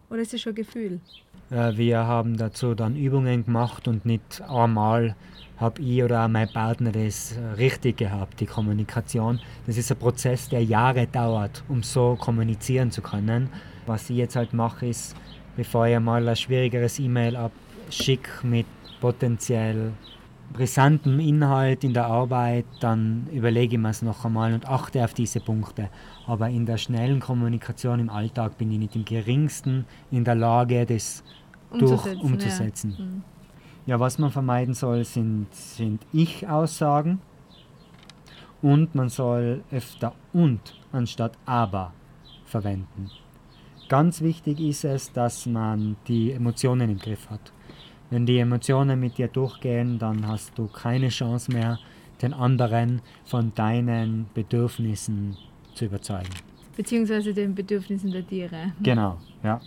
Oder 0.09 0.21
ist 0.21 0.33
es 0.33 0.41
schon 0.41 0.55
Gefühl? 0.55 1.01
Wir 1.49 2.05
haben 2.05 2.37
dazu 2.37 2.73
dann 2.73 2.95
Übungen 2.95 3.45
gemacht 3.45 3.87
und 3.87 4.05
nicht 4.05 4.41
einmal 4.47 5.15
habe 5.57 5.81
ich 5.81 6.01
oder 6.01 6.23
auch 6.23 6.29
mein 6.29 6.47
Partner 6.47 6.91
das 6.91 7.35
richtig 7.57 7.97
gehabt, 7.97 8.39
die 8.39 8.45
Kommunikation. 8.45 9.41
Das 9.67 9.77
ist 9.77 9.91
ein 9.91 9.97
Prozess, 9.97 10.47
der 10.47 10.63
Jahre 10.63 11.05
dauert, 11.07 11.63
um 11.67 11.83
so 11.83 12.15
kommunizieren 12.15 12.91
zu 12.91 13.01
können. 13.01 13.49
Was 13.87 14.09
ich 14.09 14.17
jetzt 14.17 14.37
halt 14.37 14.53
mache, 14.53 14.87
ist, 14.87 15.15
bevor 15.57 15.87
ich 15.87 15.99
mal 15.99 16.27
ein 16.29 16.35
schwierigeres 16.35 16.99
E-Mail 16.99 17.35
abschicke 17.89 18.45
mit 18.45 18.67
potenziell 19.01 19.93
brisantem 20.53 21.19
Inhalt 21.19 21.83
in 21.83 21.93
der 21.93 22.05
Arbeit, 22.05 22.65
dann 22.81 23.27
überlege 23.31 23.75
ich 23.75 23.81
mir 23.81 23.89
es 23.89 24.03
noch 24.03 24.25
einmal 24.25 24.53
und 24.53 24.67
achte 24.67 25.03
auf 25.03 25.15
diese 25.15 25.39
Punkte. 25.39 25.89
Aber 26.27 26.49
in 26.49 26.67
der 26.67 26.77
schnellen 26.77 27.19
Kommunikation 27.19 27.99
im 27.99 28.09
Alltag 28.11 28.59
bin 28.59 28.71
ich 28.71 28.77
nicht 28.77 28.95
im 28.95 29.05
geringsten 29.05 29.85
in 30.11 30.23
der 30.23 30.35
Lage, 30.35 30.85
das 30.85 31.23
durch 31.71 31.91
Umzusetzen, 31.91 32.21
umzusetzen. 32.21 32.95
Ja. 32.97 33.05
Mhm. 33.05 33.23
Ja, 33.87 33.99
was 33.99 34.19
man 34.19 34.29
vermeiden 34.29 34.75
soll, 34.75 35.03
sind, 35.03 35.47
sind 35.51 36.05
Ich-Aussagen 36.13 37.21
und 38.61 38.93
man 38.93 39.09
soll 39.09 39.63
öfter 39.71 40.13
und 40.31 40.75
anstatt 40.91 41.33
aber 41.45 41.93
verwenden. 42.45 43.09
Ganz 43.87 44.21
wichtig 44.21 44.59
ist 44.59 44.83
es, 44.83 45.11
dass 45.11 45.47
man 45.47 45.95
die 46.07 46.31
Emotionen 46.33 46.91
im 46.91 46.99
Griff 46.99 47.31
hat. 47.31 47.51
Wenn 48.09 48.25
die 48.25 48.39
Emotionen 48.39 48.99
mit 48.99 49.17
dir 49.17 49.27
durchgehen, 49.27 49.99
dann 49.99 50.27
hast 50.27 50.57
du 50.57 50.67
keine 50.67 51.09
Chance 51.09 51.51
mehr, 51.51 51.79
den 52.21 52.33
anderen 52.33 53.01
von 53.23 53.53
deinen 53.55 54.27
Bedürfnissen 54.33 55.37
zu 55.75 55.85
überzeugen. 55.85 56.29
Beziehungsweise 56.75 57.33
den 57.33 57.53
Bedürfnissen 57.53 58.11
der 58.11 58.25
Tiere. 58.25 58.73
Genau, 58.81 59.17
ja. 59.43 59.59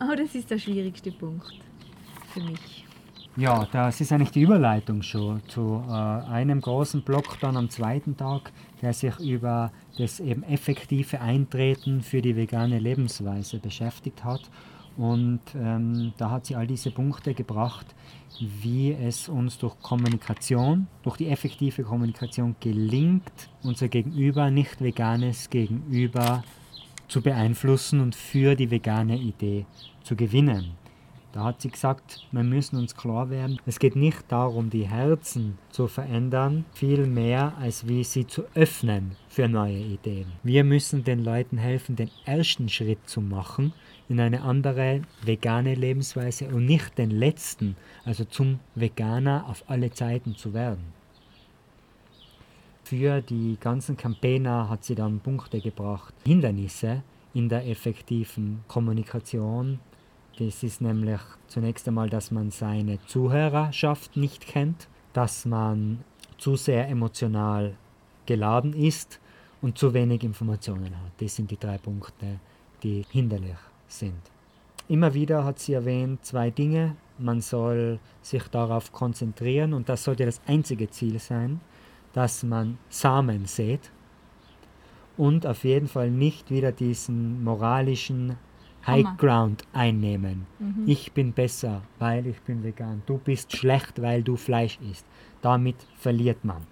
Oh, 0.00 0.14
das 0.16 0.34
ist 0.34 0.50
der 0.50 0.58
schwierigste 0.58 1.12
Punkt 1.12 1.54
für 2.32 2.40
mich. 2.40 2.84
Ja, 3.38 3.68
das 3.70 4.00
ist 4.00 4.12
eigentlich 4.12 4.30
die 4.30 4.40
Überleitung 4.40 5.02
schon 5.02 5.42
zu 5.46 5.84
äh, 5.86 5.92
einem 5.92 6.62
großen 6.62 7.02
Block 7.02 7.38
dann 7.40 7.58
am 7.58 7.68
zweiten 7.68 8.16
Tag, 8.16 8.50
der 8.80 8.94
sich 8.94 9.18
über 9.20 9.72
das 9.98 10.20
eben 10.20 10.42
effektive 10.42 11.20
Eintreten 11.20 12.00
für 12.00 12.22
die 12.22 12.34
vegane 12.34 12.78
Lebensweise 12.78 13.58
beschäftigt 13.58 14.24
hat. 14.24 14.40
Und 14.96 15.40
ähm, 15.54 16.14
da 16.16 16.30
hat 16.30 16.46
sie 16.46 16.56
all 16.56 16.66
diese 16.66 16.90
Punkte 16.90 17.34
gebracht, 17.34 17.86
wie 18.40 18.92
es 18.92 19.28
uns 19.28 19.58
durch 19.58 19.78
Kommunikation, 19.80 20.86
durch 21.02 21.18
die 21.18 21.28
effektive 21.28 21.82
Kommunikation 21.82 22.56
gelingt, 22.60 23.50
unser 23.62 23.88
Gegenüber, 23.88 24.50
nicht 24.50 24.80
veganes 24.80 25.50
Gegenüber 25.50 26.42
zu 27.08 27.20
beeinflussen 27.20 28.00
und 28.00 28.14
für 28.14 28.54
die 28.54 28.70
vegane 28.70 29.18
Idee 29.18 29.66
zu 30.02 30.16
gewinnen. 30.16 30.72
Da 31.36 31.44
hat 31.44 31.60
sie 31.60 31.68
gesagt, 31.68 32.26
wir 32.32 32.42
müssen 32.42 32.78
uns 32.78 32.96
klar 32.96 33.28
werden, 33.28 33.60
es 33.66 33.78
geht 33.78 33.94
nicht 33.94 34.24
darum, 34.28 34.70
die 34.70 34.88
Herzen 34.88 35.58
zu 35.68 35.86
verändern, 35.86 36.64
viel 36.72 37.06
mehr 37.06 37.52
als 37.58 37.86
wie 37.86 38.04
sie 38.04 38.26
zu 38.26 38.44
öffnen 38.54 39.16
für 39.28 39.46
neue 39.46 39.76
Ideen. 39.76 40.32
Wir 40.42 40.64
müssen 40.64 41.04
den 41.04 41.22
Leuten 41.22 41.58
helfen, 41.58 41.94
den 41.94 42.10
ersten 42.24 42.70
Schritt 42.70 43.06
zu 43.06 43.20
machen 43.20 43.74
in 44.08 44.18
eine 44.18 44.40
andere 44.40 45.02
vegane 45.24 45.74
Lebensweise 45.74 46.48
und 46.48 46.64
nicht 46.64 46.96
den 46.96 47.10
letzten, 47.10 47.76
also 48.06 48.24
zum 48.24 48.58
Veganer 48.74 49.44
auf 49.46 49.62
alle 49.66 49.90
Zeiten 49.90 50.36
zu 50.36 50.54
werden. 50.54 50.86
Für 52.82 53.20
die 53.20 53.58
ganzen 53.60 53.98
Campaigner 53.98 54.70
hat 54.70 54.84
sie 54.84 54.94
dann 54.94 55.20
Punkte 55.20 55.60
gebracht, 55.60 56.14
Hindernisse 56.24 57.02
in 57.34 57.50
der 57.50 57.68
effektiven 57.68 58.64
Kommunikation, 58.68 59.80
das 60.38 60.62
ist 60.62 60.80
nämlich 60.80 61.20
zunächst 61.48 61.88
einmal, 61.88 62.10
dass 62.10 62.30
man 62.30 62.50
seine 62.50 62.98
Zuhörerschaft 63.06 64.16
nicht 64.16 64.46
kennt, 64.46 64.88
dass 65.12 65.46
man 65.46 66.04
zu 66.38 66.56
sehr 66.56 66.88
emotional 66.88 67.74
geladen 68.26 68.72
ist 68.74 69.20
und 69.62 69.78
zu 69.78 69.94
wenig 69.94 70.22
Informationen 70.22 70.96
hat. 70.96 71.12
Das 71.18 71.36
sind 71.36 71.50
die 71.50 71.58
drei 71.58 71.78
Punkte, 71.78 72.40
die 72.82 73.04
hinderlich 73.10 73.56
sind. 73.88 74.20
Immer 74.88 75.14
wieder 75.14 75.44
hat 75.44 75.58
sie 75.58 75.72
erwähnt, 75.72 76.24
zwei 76.24 76.50
Dinge. 76.50 76.96
Man 77.18 77.40
soll 77.40 77.98
sich 78.22 78.44
darauf 78.48 78.92
konzentrieren 78.92 79.72
und 79.72 79.88
das 79.88 80.04
sollte 80.04 80.26
das 80.26 80.40
einzige 80.46 80.90
Ziel 80.90 81.18
sein, 81.18 81.60
dass 82.12 82.42
man 82.42 82.78
Samen 82.88 83.46
sät 83.46 83.90
und 85.16 85.46
auf 85.46 85.64
jeden 85.64 85.88
Fall 85.88 86.10
nicht 86.10 86.50
wieder 86.50 86.72
diesen 86.72 87.42
moralischen 87.42 88.36
High 88.86 89.04
Hammer. 89.04 89.16
Ground 89.16 89.64
einnehmen. 89.72 90.46
Mhm. 90.58 90.84
Ich 90.86 91.12
bin 91.12 91.32
besser, 91.32 91.82
weil 91.98 92.26
ich 92.26 92.40
bin 92.42 92.62
vegan. 92.62 93.02
Du 93.06 93.18
bist 93.18 93.56
schlecht, 93.56 94.00
weil 94.00 94.22
du 94.22 94.36
Fleisch 94.36 94.78
isst. 94.90 95.06
Damit 95.42 95.76
verliert 95.98 96.44
man. 96.44 96.62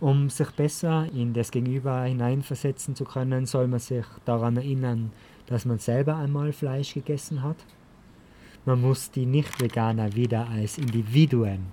Um 0.00 0.30
sich 0.30 0.50
besser 0.50 1.06
in 1.14 1.32
das 1.32 1.50
Gegenüber 1.50 2.02
hineinversetzen 2.02 2.96
zu 2.96 3.04
können, 3.04 3.46
soll 3.46 3.68
man 3.68 3.78
sich 3.78 4.04
daran 4.24 4.56
erinnern, 4.56 5.12
dass 5.46 5.64
man 5.64 5.78
selber 5.78 6.16
einmal 6.16 6.52
Fleisch 6.52 6.94
gegessen 6.94 7.42
hat. 7.42 7.56
Man 8.64 8.80
muss 8.80 9.10
die 9.10 9.26
Nicht-Veganer 9.26 10.14
wieder 10.14 10.48
als 10.48 10.78
Individuen 10.78 11.66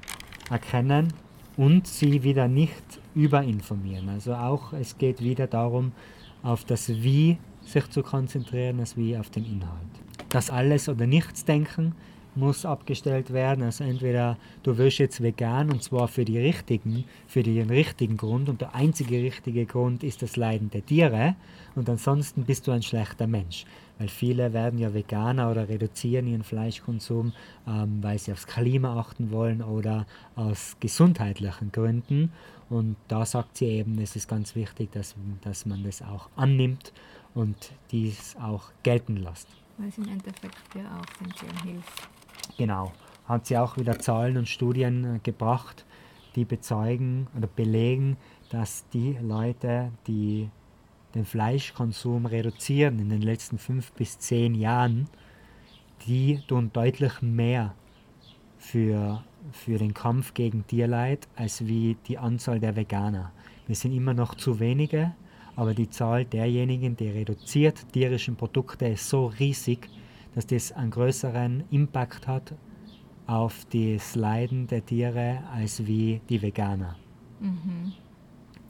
erkennen 0.49 1.13
und 1.57 1.87
sie 1.87 2.23
wieder 2.23 2.47
nicht 2.47 3.01
überinformieren. 3.15 4.09
Also 4.09 4.33
auch 4.33 4.73
es 4.73 4.97
geht 4.97 5.21
wieder 5.21 5.47
darum, 5.47 5.91
auf 6.41 6.65
das 6.65 6.89
Wie 6.89 7.37
sich 7.63 7.89
zu 7.89 8.03
konzentrieren, 8.03 8.79
als 8.79 8.97
wie 8.97 9.17
auf 9.17 9.29
den 9.29 9.45
Inhalt. 9.45 9.87
Das 10.29 10.49
alles 10.49 10.89
oder 10.89 11.07
nichts 11.07 11.45
denken 11.45 11.95
muss 12.35 12.65
abgestellt 12.65 13.33
werden. 13.33 13.63
Also 13.63 13.83
entweder 13.83 14.37
du 14.63 14.77
wirst 14.77 14.99
jetzt 14.99 15.21
vegan 15.21 15.71
und 15.71 15.83
zwar 15.83 16.07
für 16.07 16.25
die 16.25 16.37
richtigen, 16.37 17.05
für 17.27 17.43
den 17.43 17.69
richtigen 17.69 18.17
Grund 18.17 18.49
und 18.49 18.61
der 18.61 18.75
einzige 18.75 19.21
richtige 19.21 19.65
Grund 19.65 20.03
ist 20.03 20.21
das 20.21 20.35
Leiden 20.35 20.69
der 20.69 20.85
Tiere 20.85 21.35
und 21.75 21.89
ansonsten 21.89 22.43
bist 22.43 22.67
du 22.67 22.71
ein 22.71 22.83
schlechter 22.83 23.27
Mensch. 23.27 23.65
Weil 23.97 24.07
viele 24.07 24.53
werden 24.53 24.79
ja 24.79 24.93
Veganer 24.93 25.51
oder 25.51 25.67
reduzieren 25.67 26.27
ihren 26.27 26.43
Fleischkonsum, 26.43 27.33
ähm, 27.67 27.97
weil 28.01 28.17
sie 28.17 28.31
aufs 28.31 28.47
Klima 28.47 28.97
achten 28.97 29.29
wollen 29.31 29.61
oder 29.61 30.05
aus 30.35 30.77
gesundheitlichen 30.79 31.71
Gründen. 31.73 32.31
Und 32.69 32.95
da 33.09 33.25
sagt 33.25 33.57
sie 33.57 33.65
eben, 33.65 33.99
es 33.99 34.15
ist 34.15 34.29
ganz 34.29 34.55
wichtig, 34.55 34.91
dass, 34.93 35.15
dass 35.41 35.65
man 35.65 35.83
das 35.83 36.01
auch 36.01 36.29
annimmt 36.37 36.93
und 37.33 37.71
dies 37.91 38.36
auch 38.38 38.71
gelten 38.83 39.17
lässt. 39.17 39.48
Weil 39.77 39.89
es 39.89 39.98
im 39.98 40.07
Endeffekt 40.07 40.57
ja 40.75 41.00
auch 41.00 41.24
den 41.24 41.31
Tieren 41.33 41.63
hilft. 41.63 42.09
Genau. 42.57 42.91
Hat 43.25 43.45
sie 43.45 43.57
auch 43.57 43.77
wieder 43.77 44.00
Zahlen 44.00 44.38
und 44.38 44.50
Studien 44.50 45.15
äh, 45.15 45.19
gebracht, 45.19 45.86
die 46.36 46.45
bezeugen 46.45 47.27
oder 47.38 47.48
belegen, 47.48 48.17
dass 48.50 48.88
die 48.89 49.17
Leute, 49.21 49.91
die 50.07 50.50
den 51.15 51.25
Fleischkonsum 51.25 52.25
reduzieren 52.25 53.00
in 53.00 53.09
den 53.09 53.21
letzten 53.21 53.57
fünf 53.57 53.91
bis 53.93 54.19
zehn 54.19 54.55
Jahren, 54.55 55.07
die 56.07 56.41
tun 56.48 56.71
deutlich 56.74 57.21
mehr 57.21 57.74
für, 58.57 59.24
für 59.51 59.77
den 59.77 59.93
Kampf 59.93 60.33
gegen 60.33 60.65
Tierleid 60.67 61.27
als 61.36 61.65
wie 61.65 61.98
die 62.07 62.17
Anzahl 62.17 62.59
der 62.59 62.75
Veganer. 62.75 63.31
Wir 63.67 63.75
sind 63.75 63.93
immer 63.93 64.13
noch 64.13 64.36
zu 64.36 64.59
wenige, 64.59 65.13
aber 65.59 65.73
die 65.73 65.89
Zahl 65.89 66.23
derjenigen, 66.23 66.95
die 66.95 67.09
reduziert 67.09 67.91
tierischen 67.91 68.37
Produkte, 68.37 68.87
ist 68.87 69.09
so 69.09 69.25
riesig, 69.25 69.89
dass 70.33 70.47
das 70.47 70.71
einen 70.71 70.89
größeren 70.89 71.65
Impact 71.69 72.29
hat 72.29 72.53
auf 73.27 73.65
das 73.73 74.15
Leiden 74.15 74.67
der 74.67 74.85
Tiere 74.85 75.43
als 75.53 75.85
wie 75.85 76.21
die 76.29 76.41
Veganer. 76.41 76.95
Mhm. 77.41 77.91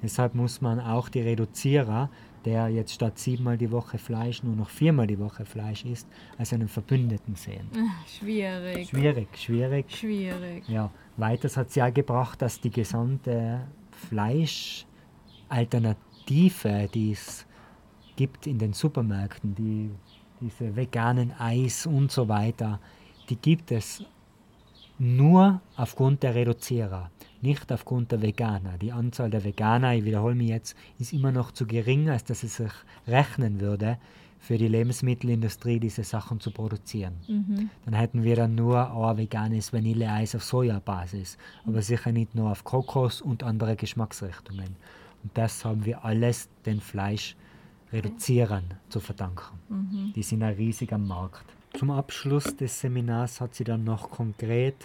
Deshalb 0.01 0.33
muss 0.33 0.61
man 0.61 0.79
auch 0.79 1.09
die 1.09 1.21
Reduzierer, 1.21 2.09
der 2.43 2.69
jetzt 2.69 2.93
statt 2.93 3.19
siebenmal 3.19 3.59
die 3.59 3.71
Woche 3.71 3.99
Fleisch 3.99 4.41
nur 4.41 4.55
noch 4.55 4.71
viermal 4.71 5.05
die 5.05 5.19
Woche 5.19 5.45
Fleisch 5.45 5.85
isst, 5.85 6.07
als 6.39 6.53
einen 6.53 6.69
Verbündeten 6.69 7.35
sehen. 7.35 7.69
Schwierig. 8.07 8.89
Schwierig, 8.89 9.27
schwierig. 9.37 9.95
Schwierig. 9.95 10.67
Ja, 10.67 10.89
weiters 11.17 11.55
hat 11.55 11.67
es 11.67 11.75
ja 11.75 11.91
gebracht, 11.91 12.41
dass 12.41 12.59
die 12.59 12.71
gesamte 12.71 13.67
Fleischalternative, 13.91 16.08
die 16.29 17.11
es 17.11 17.45
gibt 18.15 18.47
in 18.47 18.59
den 18.59 18.73
Supermärkten, 18.73 19.55
die 19.55 19.89
diese 20.41 20.75
veganen 20.75 21.33
Eis 21.37 21.85
und 21.85 22.11
so 22.11 22.27
weiter, 22.27 22.79
die 23.29 23.35
gibt 23.35 23.71
es 23.71 24.03
nur 24.97 25.61
aufgrund 25.77 26.23
der 26.23 26.35
Reduzierer, 26.35 27.09
nicht 27.41 27.71
aufgrund 27.71 28.11
der 28.11 28.21
Veganer. 28.21 28.77
Die 28.77 28.91
Anzahl 28.91 29.29
der 29.29 29.43
Veganer, 29.43 29.95
ich 29.95 30.03
wiederhole 30.03 30.35
mich 30.35 30.49
jetzt, 30.49 30.75
ist 30.97 31.13
immer 31.13 31.31
noch 31.31 31.51
zu 31.51 31.65
gering, 31.65 32.09
als 32.09 32.25
dass 32.25 32.43
es 32.43 32.57
sich 32.57 32.71
rechnen 33.07 33.61
würde, 33.61 33.97
für 34.39 34.57
die 34.57 34.67
Lebensmittelindustrie 34.67 35.79
diese 35.79 36.03
Sachen 36.03 36.39
zu 36.39 36.51
produzieren. 36.51 37.15
Mhm. 37.27 37.69
Dann 37.85 37.93
hätten 37.93 38.23
wir 38.23 38.35
dann 38.35 38.55
nur 38.55 38.91
ein 38.91 39.17
veganes 39.17 39.73
Vanilleeis 39.73 40.33
auf 40.33 40.43
Sojabasis, 40.43 41.37
aber 41.65 41.81
sicher 41.81 42.11
nicht 42.11 42.35
nur 42.35 42.49
auf 42.49 42.63
Kokos 42.63 43.21
und 43.21 43.43
andere 43.43 43.75
Geschmacksrichtungen. 43.75 44.77
Und 45.23 45.37
das 45.37 45.65
haben 45.65 45.85
wir 45.85 46.03
alles 46.05 46.49
den 46.65 46.79
Fleisch 46.81 47.35
Reduzieren 47.91 48.65
zu 48.89 48.99
verdanken. 48.99 49.57
Mhm. 49.67 50.13
Die 50.15 50.21
sind 50.21 50.43
ein 50.43 50.53
riesiger 50.53 50.99
Markt. 50.99 51.45
Zum 51.73 51.89
Abschluss 51.91 52.55
des 52.55 52.79
Seminars 52.79 53.41
hat 53.41 53.55
sie 53.55 53.63
dann 53.63 53.83
noch 53.83 54.11
konkret 54.11 54.75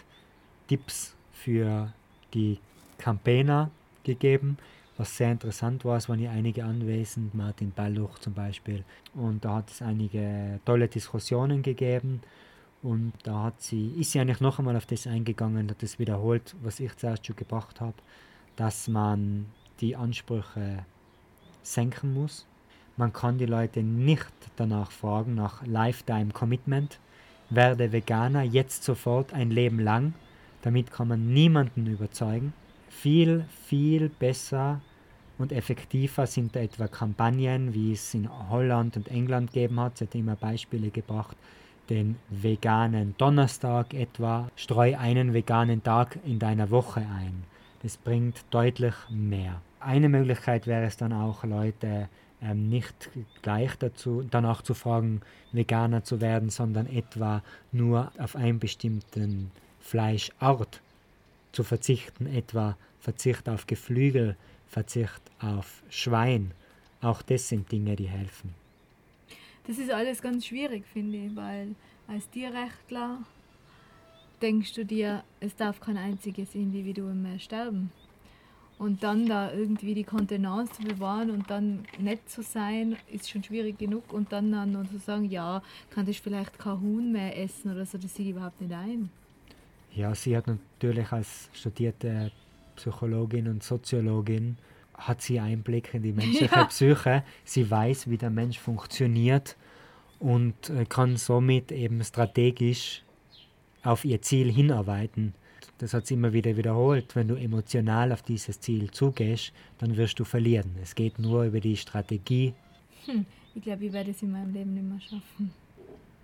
Tipps 0.69 1.15
für 1.33 1.93
die 2.33 2.59
Campaigner 2.99 3.71
gegeben, 4.05 4.57
was 4.97 5.17
sehr 5.17 5.33
interessant 5.33 5.85
war. 5.85 5.99
Es 5.99 6.09
waren 6.09 6.21
ja 6.21 6.31
einige 6.31 6.65
anwesend, 6.65 7.35
Martin 7.35 7.73
Balluch 7.73 8.19
zum 8.21 8.33
Beispiel. 8.33 8.85
Und 9.15 9.45
da 9.45 9.57
hat 9.57 9.71
es 9.71 9.83
einige 9.83 10.61
tolle 10.65 10.89
Diskussionen 10.89 11.63
gegeben. 11.63 12.23
Und 12.83 13.13
da 13.23 13.45
hat 13.45 13.61
sie, 13.61 13.89
ist 13.99 14.13
sie 14.13 14.21
eigentlich 14.21 14.41
noch 14.41 14.59
einmal 14.59 14.77
auf 14.77 14.87
das 14.87 15.07
eingegangen, 15.07 15.71
hat 15.71 15.83
das 15.83 15.99
wiederholt, 15.99 16.55
was 16.63 16.81
ich 16.81 16.95
zuerst 16.97 17.27
schon 17.27 17.37
gebracht 17.37 17.81
habe, 17.81 17.95
dass 18.57 18.89
man 18.89 19.47
die 19.81 19.97
Ansprüche 19.97 20.85
senken 21.63 22.15
muss, 22.15 22.47
man 22.97 23.13
kann 23.13 23.39
die 23.39 23.47
Leute 23.47 23.83
nicht 23.83 24.33
danach 24.55 24.93
fragen, 24.93 25.35
nach 25.35 25.67
Lifetime 25.67 26.31
Commitment. 26.33 27.01
Werde 27.51 27.91
Veganer 27.91 28.43
jetzt 28.43 28.85
sofort 28.85 29.35
ein 29.35 29.51
Leben 29.51 29.81
lang. 29.81 30.15
Damit 30.63 30.93
kann 30.93 31.09
man 31.09 31.33
niemanden 31.33 31.89
überzeugen. 31.89 32.53
Viel, 32.89 33.47
viel 33.67 34.09
besser 34.09 34.81
und 35.39 35.51
effektiver 35.51 36.29
sind 36.29 36.55
da 36.55 36.61
etwa 36.61 36.87
Kampagnen, 36.87 37.75
wie 37.75 37.93
es 37.93 38.15
in 38.15 38.29
Holland 38.49 38.97
und 38.97 39.09
England 39.09 39.53
gegeben 39.53 39.81
hat. 39.81 39.99
Sie 39.99 40.05
hat 40.05 40.15
immer 40.15 40.37
Beispiele 40.37 40.91
gebracht. 40.91 41.37
Den 41.91 42.17
veganen 42.31 43.17
Donnerstag 43.19 43.93
etwa. 43.93 44.49
Streu 44.55 44.97
einen 44.97 45.35
veganen 45.35 45.83
Tag 45.83 46.21
in 46.25 46.39
deiner 46.39 46.71
Woche 46.71 47.01
ein. 47.01 47.43
Das 47.85 47.99
bringt 47.99 48.47
deutlich 48.49 48.95
mehr. 49.11 49.61
Eine 49.79 50.09
Möglichkeit 50.09 50.67
wäre 50.67 50.87
es 50.87 50.97
dann 50.97 51.13
auch, 51.13 51.45
Leute 51.45 52.09
ähm, 52.41 52.71
nicht 52.71 53.11
gleich 53.43 53.77
dazu, 53.77 54.27
danach 54.31 54.63
zu 54.63 54.73
fragen, 54.73 55.21
Veganer 55.53 56.03
zu 56.03 56.23
werden, 56.23 56.49
sondern 56.49 56.87
etwa 56.87 57.43
nur 57.73 58.11
auf 58.17 58.37
einen 58.37 58.59
bestimmten 58.59 59.51
Fleischart 59.81 60.81
zu 61.53 61.63
verzichten, 61.63 62.27
etwa 62.27 62.79
Verzicht 63.01 63.51
auf 63.51 63.67
Geflügel, 63.67 64.35
Verzicht 64.67 65.21
auf 65.39 65.83
Schwein. 65.91 66.53
Auch 67.03 67.21
das 67.21 67.51
sind 67.51 67.71
Dinge, 67.71 67.97
die 67.97 68.09
helfen. 68.09 68.55
Das 69.67 69.77
ist 69.77 69.91
alles 69.91 70.23
ganz 70.23 70.47
schwierig, 70.47 70.87
finde 70.91 71.19
ich, 71.19 71.37
weil 71.37 71.75
als 72.09 72.31
Tierrechtler 72.31 73.19
denkst 74.45 74.75
du 74.75 74.85
dir, 74.85 75.25
es 75.41 75.57
darf 75.57 75.81
kein 75.81 75.97
einziges 75.97 76.55
Individuum 76.55 77.23
mehr 77.23 77.39
sterben. 77.39 77.91
Und 78.79 79.03
dann 79.03 79.27
da 79.27 79.51
irgendwie 79.51 79.95
die 79.95 80.05
Kontenance 80.05 80.75
zu 80.75 80.83
bewahren 80.83 81.31
und 81.31 81.49
dann 81.49 81.85
nett 81.99 82.29
zu 82.29 82.43
sein, 82.43 82.97
ist 83.11 83.31
schon 83.31 83.43
schwierig 83.43 83.79
genug. 83.79 84.13
Und 84.13 84.33
dann, 84.33 84.53
dann 84.53 84.73
nur 84.73 84.87
zu 84.87 84.99
sagen, 84.99 85.25
ja, 85.31 85.63
kann 85.89 86.07
ich 86.09 86.21
vielleicht 86.21 86.59
kein 86.59 86.79
Huhn 86.83 87.11
mehr 87.11 87.39
essen 87.39 87.73
oder 87.73 87.87
so, 87.87 87.97
das 87.97 88.15
sieht 88.15 88.29
überhaupt 88.29 88.61
nicht 88.61 88.75
ein. 88.75 89.09
Ja, 89.95 90.15
sie 90.15 90.37
hat 90.37 90.47
natürlich 90.47 91.11
als 91.11 91.49
studierte 91.55 92.31
Psychologin 92.77 93.49
und 93.49 93.63
Soziologin 93.63 94.59
hat 94.93 95.23
sie 95.23 95.41
Einblick 95.41 95.95
in 95.95 96.03
die 96.03 96.13
menschliche 96.13 96.45
ja. 96.55 96.65
Psyche. 96.65 97.23
Sie 97.45 97.71
weiß, 97.71 98.11
wie 98.11 98.19
der 98.19 98.31
Mensch 98.31 98.59
funktioniert 98.59 99.57
und 100.19 100.69
äh, 100.69 100.85
kann 100.85 101.17
somit 101.17 101.73
eben 101.73 102.05
strategisch 102.05 103.04
auf 103.85 104.05
ihr 104.05 104.21
Ziel 104.23 104.51
hinarbeiten 104.51 105.35
das 105.79 105.93
hat 105.93 106.07
sie 106.07 106.15
immer 106.15 106.33
wieder 106.33 106.57
wiederholt, 106.57 107.17
wenn 107.17 107.29
du 107.29 107.35
emotional 107.35 108.13
auf 108.13 108.23
dieses 108.23 108.61
Ziel 108.61 108.91
zugehst, 108.91 109.53
dann 109.79 109.97
wirst 109.97 110.19
du 110.21 110.25
verlieren. 110.25 110.77
Es 110.83 110.95
geht 110.95 111.19
nur 111.19 111.45
über 111.45 111.61
die 111.61 111.77
Strategie. 111.77 112.55
Hm, 113.07 113.27
ich 113.55 113.63
glaube, 113.63 113.85
ich 113.85 113.93
werde 113.93 114.13
es 114.13 114.23
in 114.23 114.33
meinem 114.33 114.53
Leben 114.53 114.75
nicht 114.75 114.85
mehr 114.85 115.01
schaffen. 115.01 115.53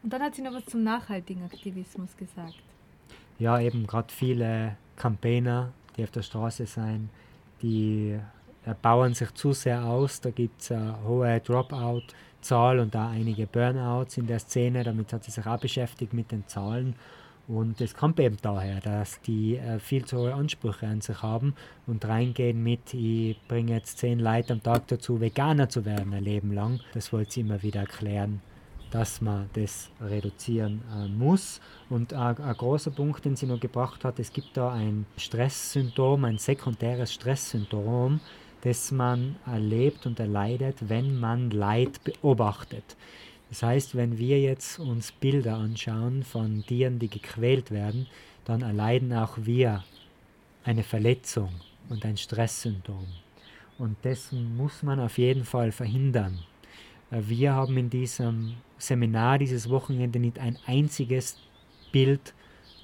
Und 0.03 0.13
dann 0.13 0.23
hat 0.23 0.35
sie 0.35 0.43
noch 0.43 0.55
was 0.55 0.65
zum 0.67 0.83
nachhaltigen 0.83 1.43
Aktivismus 1.43 2.17
gesagt. 2.17 2.55
Ja, 3.39 3.61
eben 3.61 3.87
gerade 3.87 4.13
viele 4.13 4.77
Campaigner, 4.97 5.73
die 5.97 6.05
auf 6.05 6.11
der 6.11 6.23
Straße 6.23 6.67
sein, 6.67 7.11
die 7.61 8.19
bauen 8.83 9.15
sich 9.15 9.33
zu 9.35 9.53
sehr 9.53 9.85
aus. 9.85 10.21
Da 10.21 10.31
gibt 10.31 10.63
es 10.63 10.73
eine 10.73 11.03
hohe 11.05 11.41
Dropout-Zahl 11.41 12.79
und 12.79 12.95
da 12.95 13.11
einige 13.11 13.47
Burnouts 13.47 14.17
in 14.17 14.27
der 14.27 14.39
Szene. 14.39 14.85
Damit 14.85 15.13
hat 15.13 15.25
sie 15.25 15.31
sich 15.31 15.47
auch 15.47 15.61
beschäftigt 15.61 16.15
mit 16.15 16.31
den 16.31 16.47
Zahlen. 16.47 16.95
Und 17.51 17.81
es 17.81 17.95
kommt 17.95 18.21
eben 18.21 18.37
daher, 18.41 18.81
dass 18.81 19.21
die 19.23 19.57
äh, 19.57 19.81
viel 19.81 20.05
zu 20.05 20.19
hohe 20.19 20.35
Ansprüche 20.35 20.87
an 20.87 21.01
sich 21.01 21.21
haben 21.21 21.55
und 21.85 22.05
reingehen 22.05 22.63
mit, 22.63 22.95
ich 22.95 23.37
bringe 23.49 23.73
jetzt 23.73 23.99
zehn 23.99 24.21
Leute 24.21 24.53
am 24.53 24.63
Tag 24.63 24.87
dazu, 24.87 25.21
Veganer 25.21 25.69
zu 25.69 25.85
werden, 25.85 26.15
ein 26.15 26.23
Leben 26.23 26.53
lang. 26.53 26.79
Das 26.95 27.13
wollte 27.13 27.33
sie 27.33 27.41
immer 27.41 27.61
wieder 27.65 27.81
erklären, 27.81 28.41
dass 28.93 29.21
man 29.21 29.51
das 29.55 29.91
reduzieren 30.01 30.83
äh, 30.95 31.09
muss. 31.09 31.61
Und 31.89 32.15
ein 32.15 32.37
großer 32.37 32.93
Punkt, 32.93 33.25
den 33.25 33.35
sie 33.35 33.47
noch 33.47 33.59
gebracht 33.59 34.05
hat, 34.05 34.21
es 34.21 34.33
gibt 34.33 34.57
da 34.57 34.73
ein 34.73 35.05
Stresssymptom, 35.17 36.25
ein 36.27 36.39
sekundäres 36.39 37.13
Stresssyndrom, 37.13 38.21
das 38.61 38.93
man 38.93 39.35
erlebt 39.45 40.07
und 40.07 40.21
erleidet, 40.21 40.89
wenn 40.89 41.19
man 41.19 41.51
Leid 41.51 42.05
beobachtet. 42.05 42.97
Das 43.51 43.63
heißt, 43.65 43.97
wenn 43.97 44.17
wir 44.17 44.41
jetzt 44.41 44.79
uns 44.79 45.13
Bilder 45.13 45.57
anschauen 45.57 46.23
von 46.23 46.65
Tieren, 46.67 46.99
die 46.99 47.09
gequält 47.09 47.71
werden, 47.71 48.07
dann 48.45 48.63
erleiden 48.63 49.13
auch 49.13 49.37
wir 49.37 49.85
eine 50.65 50.85
Verletzung 50.85 51.51
und 51.89 52.05
ein 52.05 52.17
Stresssyndrom. 52.17 53.07
Und 53.79 53.97
dessen 54.05 54.57
muss 54.57 54.83
man 54.83 55.01
auf 55.01 55.19
jeden 55.19 55.45
Fall 55.45 55.73
verhindern. 55.73 56.39
Äh, 57.11 57.23
wir 57.27 57.55
haben 57.55 57.77
in 57.77 57.91
diesem 57.91 58.55
Seminar 58.79 59.39
dieses 59.39 59.69
Wochenende 59.69 60.19
nicht 60.19 60.39
ein 60.39 60.59
einziges 60.67 61.37
Bild 61.93 62.35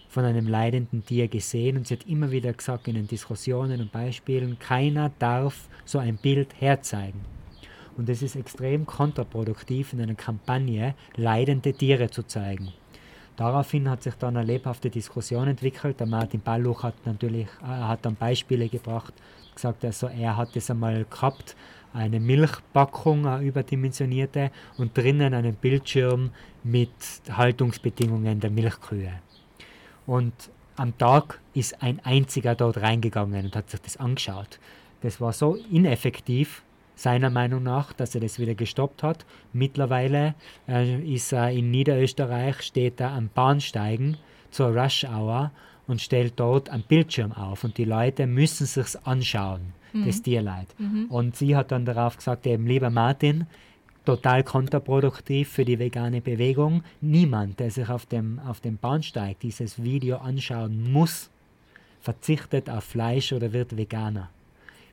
von 0.08 0.24
einem 0.24 0.48
leidenden 0.48 1.04
Tier 1.04 1.28
gesehen 1.28 1.76
und 1.76 1.86
sie 1.86 1.94
hat 1.94 2.06
immer 2.06 2.30
wieder 2.30 2.52
gesagt 2.52 2.88
in 2.88 2.94
den 2.94 3.06
Diskussionen 3.06 3.80
und 3.80 3.92
Beispielen, 3.92 4.58
keiner 4.58 5.12
darf 5.18 5.68
so 5.84 5.98
ein 5.98 6.16
Bild 6.16 6.60
herzeigen. 6.60 7.20
Und 7.96 8.08
es 8.08 8.22
ist 8.22 8.36
extrem 8.36 8.84
kontraproduktiv 8.86 9.92
in 9.92 10.02
einer 10.02 10.14
Kampagne, 10.14 10.94
leidende 11.16 11.72
Tiere 11.72 12.10
zu 12.10 12.22
zeigen. 12.22 12.72
Daraufhin 13.36 13.88
hat 13.90 14.02
sich 14.02 14.14
dann 14.14 14.36
eine 14.36 14.46
lebhafte 14.46 14.88
Diskussion 14.88 15.48
entwickelt. 15.48 16.00
Der 16.00 16.06
Martin 16.06 16.40
Balluch 16.40 16.82
hat 16.82 16.94
natürlich 17.04 17.46
äh, 17.62 17.66
hat 17.66 18.04
dann 18.04 18.16
Beispiele 18.16 18.68
gebracht, 18.68 19.12
gesagt, 19.54 19.84
also 19.84 20.08
er 20.08 20.36
hat 20.36 20.56
es 20.56 20.70
einmal 20.70 21.04
gehabt, 21.04 21.54
eine 21.92 22.20
Milchpackung, 22.20 23.26
eine 23.26 23.44
überdimensionierte, 23.44 24.50
und 24.78 24.96
drinnen 24.96 25.34
einen 25.34 25.54
Bildschirm 25.54 26.30
mit 26.62 26.90
Haltungsbedingungen 27.30 28.40
der 28.40 28.50
Milchkühe. 28.50 29.12
Und 30.06 30.34
am 30.76 30.96
Tag 30.98 31.40
ist 31.54 31.82
ein 31.82 32.00
einziger 32.04 32.54
dort 32.54 32.78
reingegangen 32.78 33.46
und 33.46 33.56
hat 33.56 33.70
sich 33.70 33.80
das 33.80 33.96
angeschaut. 33.96 34.58
Das 35.00 35.20
war 35.20 35.32
so 35.32 35.56
ineffektiv, 35.70 36.62
seiner 36.96 37.30
Meinung 37.30 37.62
nach, 37.62 37.92
dass 37.92 38.14
er 38.14 38.22
das 38.22 38.40
wieder 38.40 38.54
gestoppt 38.54 39.02
hat. 39.02 39.24
Mittlerweile 39.52 40.34
äh, 40.66 40.98
ist 41.02 41.32
er 41.32 41.50
in 41.52 41.70
Niederösterreich, 41.70 42.62
steht 42.62 43.00
er 43.00 43.12
am 43.12 43.28
Bahnsteigen 43.32 44.16
zur 44.50 44.68
Rush 44.68 45.04
Hour 45.04 45.52
und 45.86 46.00
stellt 46.00 46.40
dort 46.40 46.70
einen 46.70 46.82
Bildschirm 46.82 47.32
auf 47.32 47.62
und 47.62 47.78
die 47.78 47.84
Leute 47.84 48.26
müssen 48.26 48.66
sich's 48.66 48.96
anschauen, 48.96 49.74
mhm. 49.92 50.06
das 50.06 50.22
Tierleid. 50.22 50.68
Mhm. 50.78 51.06
Und 51.10 51.36
sie 51.36 51.54
hat 51.54 51.70
dann 51.70 51.84
darauf 51.84 52.16
gesagt, 52.16 52.46
eben 52.46 52.66
lieber 52.66 52.90
Martin, 52.90 53.46
total 54.06 54.42
kontraproduktiv 54.42 55.50
für 55.50 55.66
die 55.66 55.78
vegane 55.78 56.22
Bewegung. 56.22 56.82
Niemand, 57.02 57.60
der 57.60 57.70
sich 57.70 57.88
auf 57.90 58.06
dem, 58.06 58.38
auf 58.38 58.60
dem 58.60 58.78
Bahnsteig 58.78 59.38
dieses 59.40 59.82
Video 59.82 60.16
anschauen 60.16 60.90
muss, 60.92 61.28
verzichtet 62.00 62.70
auf 62.70 62.84
Fleisch 62.84 63.32
oder 63.32 63.52
wird 63.52 63.76
Veganer. 63.76 64.30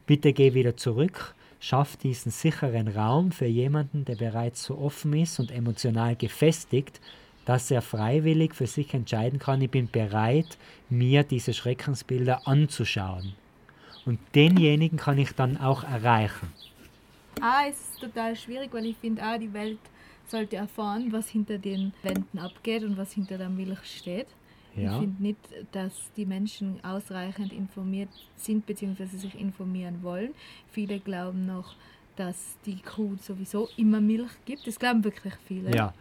Bitte 0.06 0.34
geh 0.34 0.54
wieder 0.54 0.76
zurück 0.76 1.34
schafft 1.64 2.04
diesen 2.04 2.30
sicheren 2.30 2.90
Raum 2.90 3.32
für 3.32 3.46
jemanden, 3.46 4.04
der 4.04 4.16
bereits 4.16 4.66
so 4.66 4.78
offen 4.78 5.14
ist 5.14 5.40
und 5.40 5.50
emotional 5.50 6.18
gefestigt, 6.18 7.00
dass 7.46 7.72
er 7.72 7.82
freiwillig 7.82 8.54
für 8.54 8.68
sich 8.68 8.94
entscheiden 8.94 9.40
kann, 9.40 9.62
ich 9.62 9.72
bin 9.72 9.90
bereit, 9.90 10.58
mir 10.90 11.24
diese 11.24 11.54
Schreckensbilder 11.54 12.50
anzuschauen. 12.50 13.34
Und 14.06 14.20
denjenigen 14.36 14.98
kann 14.98 15.18
ich 15.18 15.32
dann 15.32 15.56
auch 15.56 15.86
erreichen. 15.86 16.52
Ah, 17.40 17.64
es 17.70 17.80
ist 17.80 18.00
total 18.02 18.36
schwierig, 18.36 18.74
weil 18.74 18.86
ich 18.86 18.98
finde, 18.98 19.24
ah, 19.24 19.38
die 19.38 19.54
Welt 19.54 19.80
sollte 20.28 20.58
erfahren, 20.58 21.14
was 21.14 21.30
hinter 21.30 21.58
den 21.60 21.94
Wänden 22.02 22.40
abgeht 22.40 22.84
und 22.84 22.98
was 22.98 23.14
hinter 23.14 23.38
der 23.38 23.50
Milch 23.50 23.86
steht. 23.86 24.28
Ja. 24.76 24.94
Ich 24.94 25.00
finde 25.00 25.24
nicht, 25.24 25.40
dass 25.72 25.94
die 26.18 26.26
Menschen 26.26 26.84
ausreichend 26.84 27.54
informiert 27.54 28.10
sind 28.36 28.66
bzw. 28.66 29.06
sich 29.06 29.40
informieren 29.40 30.00
wollen. 30.02 30.32
Viele 30.72 31.00
glauben 31.00 31.46
noch, 31.46 31.76
dass 32.16 32.58
die 32.66 32.82
Kuh 32.82 33.16
sowieso 33.22 33.70
immer 33.78 34.02
Milch 34.02 34.32
gibt. 34.46 34.68
Das 34.68 34.80
glauben 34.80 35.04
wirklich 35.04 35.34
viele. 35.48 35.76
Ja. 35.76 35.94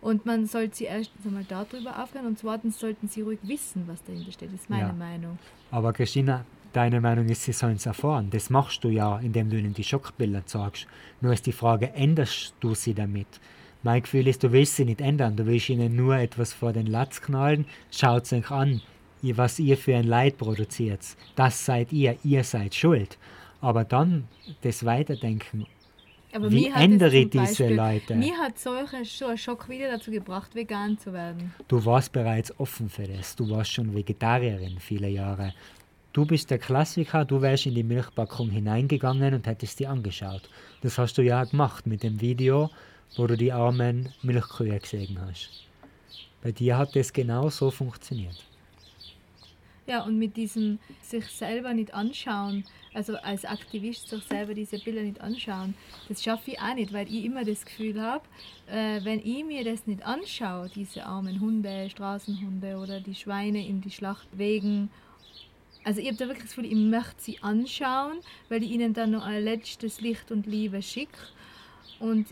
Und 0.00 0.24
man 0.26 0.46
sollte 0.46 0.76
sie 0.76 0.84
erstens 0.84 1.26
einmal 1.26 1.44
darüber 1.44 2.02
aufklären 2.02 2.26
und 2.26 2.38
zweitens 2.38 2.80
sollten 2.80 3.08
sie 3.08 3.20
ruhig 3.20 3.38
wissen, 3.42 3.84
was 3.86 4.02
dahinter 4.04 4.32
steht. 4.32 4.52
Das 4.52 4.60
ist 4.60 4.70
meine 4.70 4.88
ja. 4.88 4.92
Meinung. 4.92 5.38
Aber 5.70 5.92
Christina, 5.92 6.44
deine 6.72 7.00
Meinung 7.00 7.28
ist, 7.28 7.44
sie 7.44 7.52
sollen 7.52 7.76
es 7.76 7.86
erfahren. 7.86 8.30
Das 8.30 8.48
machst 8.48 8.82
du 8.82 8.88
ja, 8.88 9.18
indem 9.18 9.50
du 9.50 9.58
ihnen 9.58 9.74
die 9.74 9.84
Schockbilder 9.84 10.42
sagst. 10.46 10.86
Nur 11.20 11.32
ist 11.32 11.46
die 11.46 11.52
Frage, 11.52 11.92
änderst 11.92 12.54
du 12.60 12.74
sie 12.74 12.94
damit? 12.94 13.26
Mein 13.82 14.02
Gefühl 14.02 14.28
ist, 14.28 14.42
du 14.42 14.52
willst 14.52 14.76
sie 14.76 14.84
nicht 14.84 15.00
ändern. 15.00 15.36
Du 15.36 15.46
willst 15.46 15.68
ihnen 15.68 15.96
nur 15.96 16.16
etwas 16.16 16.52
vor 16.52 16.72
den 16.72 16.86
Latz 16.86 17.20
knallen. 17.20 17.64
Schaut 17.90 18.30
euch 18.32 18.50
an, 18.50 18.82
was 19.22 19.58
ihr 19.58 19.76
für 19.76 19.96
ein 19.96 20.06
Leid 20.06 20.38
produziert. 20.38 21.00
Das 21.34 21.64
seid 21.64 21.92
ihr. 21.92 22.16
Ihr 22.22 22.44
seid 22.44 22.74
schuld. 22.74 23.16
Aber 23.60 23.84
dann 23.84 24.28
das 24.62 24.84
Weiterdenken. 24.84 25.66
Aber 26.32 26.50
wie 26.50 26.68
ändere 26.68 27.16
ich 27.16 27.30
diese 27.30 27.44
Beispiel, 27.44 27.74
Leute? 27.74 28.14
Mir 28.14 28.36
hat 28.38 28.58
solche 28.58 29.04
schon 29.04 29.30
ein 29.30 29.38
Schock 29.38 29.68
wieder 29.68 29.90
dazu 29.90 30.10
gebracht, 30.10 30.54
vegan 30.54 30.96
zu 30.96 31.12
werden. 31.12 31.52
Du 31.66 31.84
warst 31.84 32.12
bereits 32.12 32.58
offen 32.60 32.88
für 32.88 33.02
das. 33.02 33.34
Du 33.34 33.50
warst 33.50 33.72
schon 33.72 33.94
Vegetarierin 33.94 34.78
viele 34.78 35.08
Jahre. 35.08 35.54
Du 36.12 36.26
bist 36.26 36.50
der 36.50 36.58
Klassiker, 36.58 37.24
du 37.24 37.40
wärst 37.40 37.66
in 37.66 37.74
die 37.74 37.82
Milchpackung 37.82 38.50
hineingegangen 38.50 39.34
und 39.34 39.46
hättest 39.46 39.78
die 39.80 39.86
angeschaut. 39.86 40.48
Das 40.82 40.98
hast 40.98 41.18
du 41.18 41.22
ja 41.22 41.44
gemacht 41.44 41.86
mit 41.86 42.02
dem 42.02 42.20
Video, 42.20 42.70
wo 43.16 43.26
du 43.26 43.36
die 43.36 43.52
armen 43.52 44.12
Milchkühe 44.22 44.78
gesehen 44.78 45.18
hast. 45.20 45.50
Bei 46.42 46.52
dir 46.52 46.78
hat 46.78 46.96
das 46.96 47.12
genau 47.12 47.50
so 47.50 47.70
funktioniert. 47.70 48.44
Ja, 49.86 50.04
und 50.04 50.18
mit 50.18 50.36
diesem 50.36 50.78
sich 51.02 51.26
selber 51.26 51.74
nicht 51.74 51.92
anschauen, 51.92 52.64
also 52.94 53.16
als 53.16 53.44
Aktivist 53.44 54.08
sich 54.08 54.22
selber 54.22 54.54
diese 54.54 54.78
Bilder 54.78 55.02
nicht 55.02 55.20
anschauen, 55.20 55.74
das 56.08 56.22
schaffe 56.22 56.52
ich 56.52 56.60
auch 56.60 56.74
nicht, 56.74 56.92
weil 56.92 57.08
ich 57.08 57.24
immer 57.24 57.44
das 57.44 57.64
Gefühl 57.64 58.00
habe, 58.00 58.24
äh, 58.68 59.04
wenn 59.04 59.18
ich 59.18 59.44
mir 59.44 59.64
das 59.64 59.86
nicht 59.86 60.04
anschaue, 60.04 60.70
diese 60.72 61.04
armen 61.04 61.40
Hunde, 61.40 61.90
Straßenhunde 61.90 62.76
oder 62.76 63.00
die 63.00 63.16
Schweine 63.16 63.66
in 63.66 63.80
die 63.80 63.90
Schlacht 63.90 64.28
wegen, 64.32 64.90
also 65.82 66.00
ich 66.00 66.06
habe 66.06 66.16
da 66.18 66.26
wirklich 66.26 66.44
das 66.44 66.54
Gefühl, 66.54 66.70
ich 66.70 66.78
möchte 66.78 67.14
sie 67.18 67.38
anschauen, 67.42 68.18
weil 68.48 68.62
ich 68.62 68.70
ihnen 68.70 68.94
dann 68.94 69.10
noch 69.10 69.24
ein 69.24 69.42
letztes 69.42 70.00
Licht 70.00 70.30
und 70.30 70.46
Liebe 70.46 70.82
schicke. 70.82 71.18
Und 71.98 72.28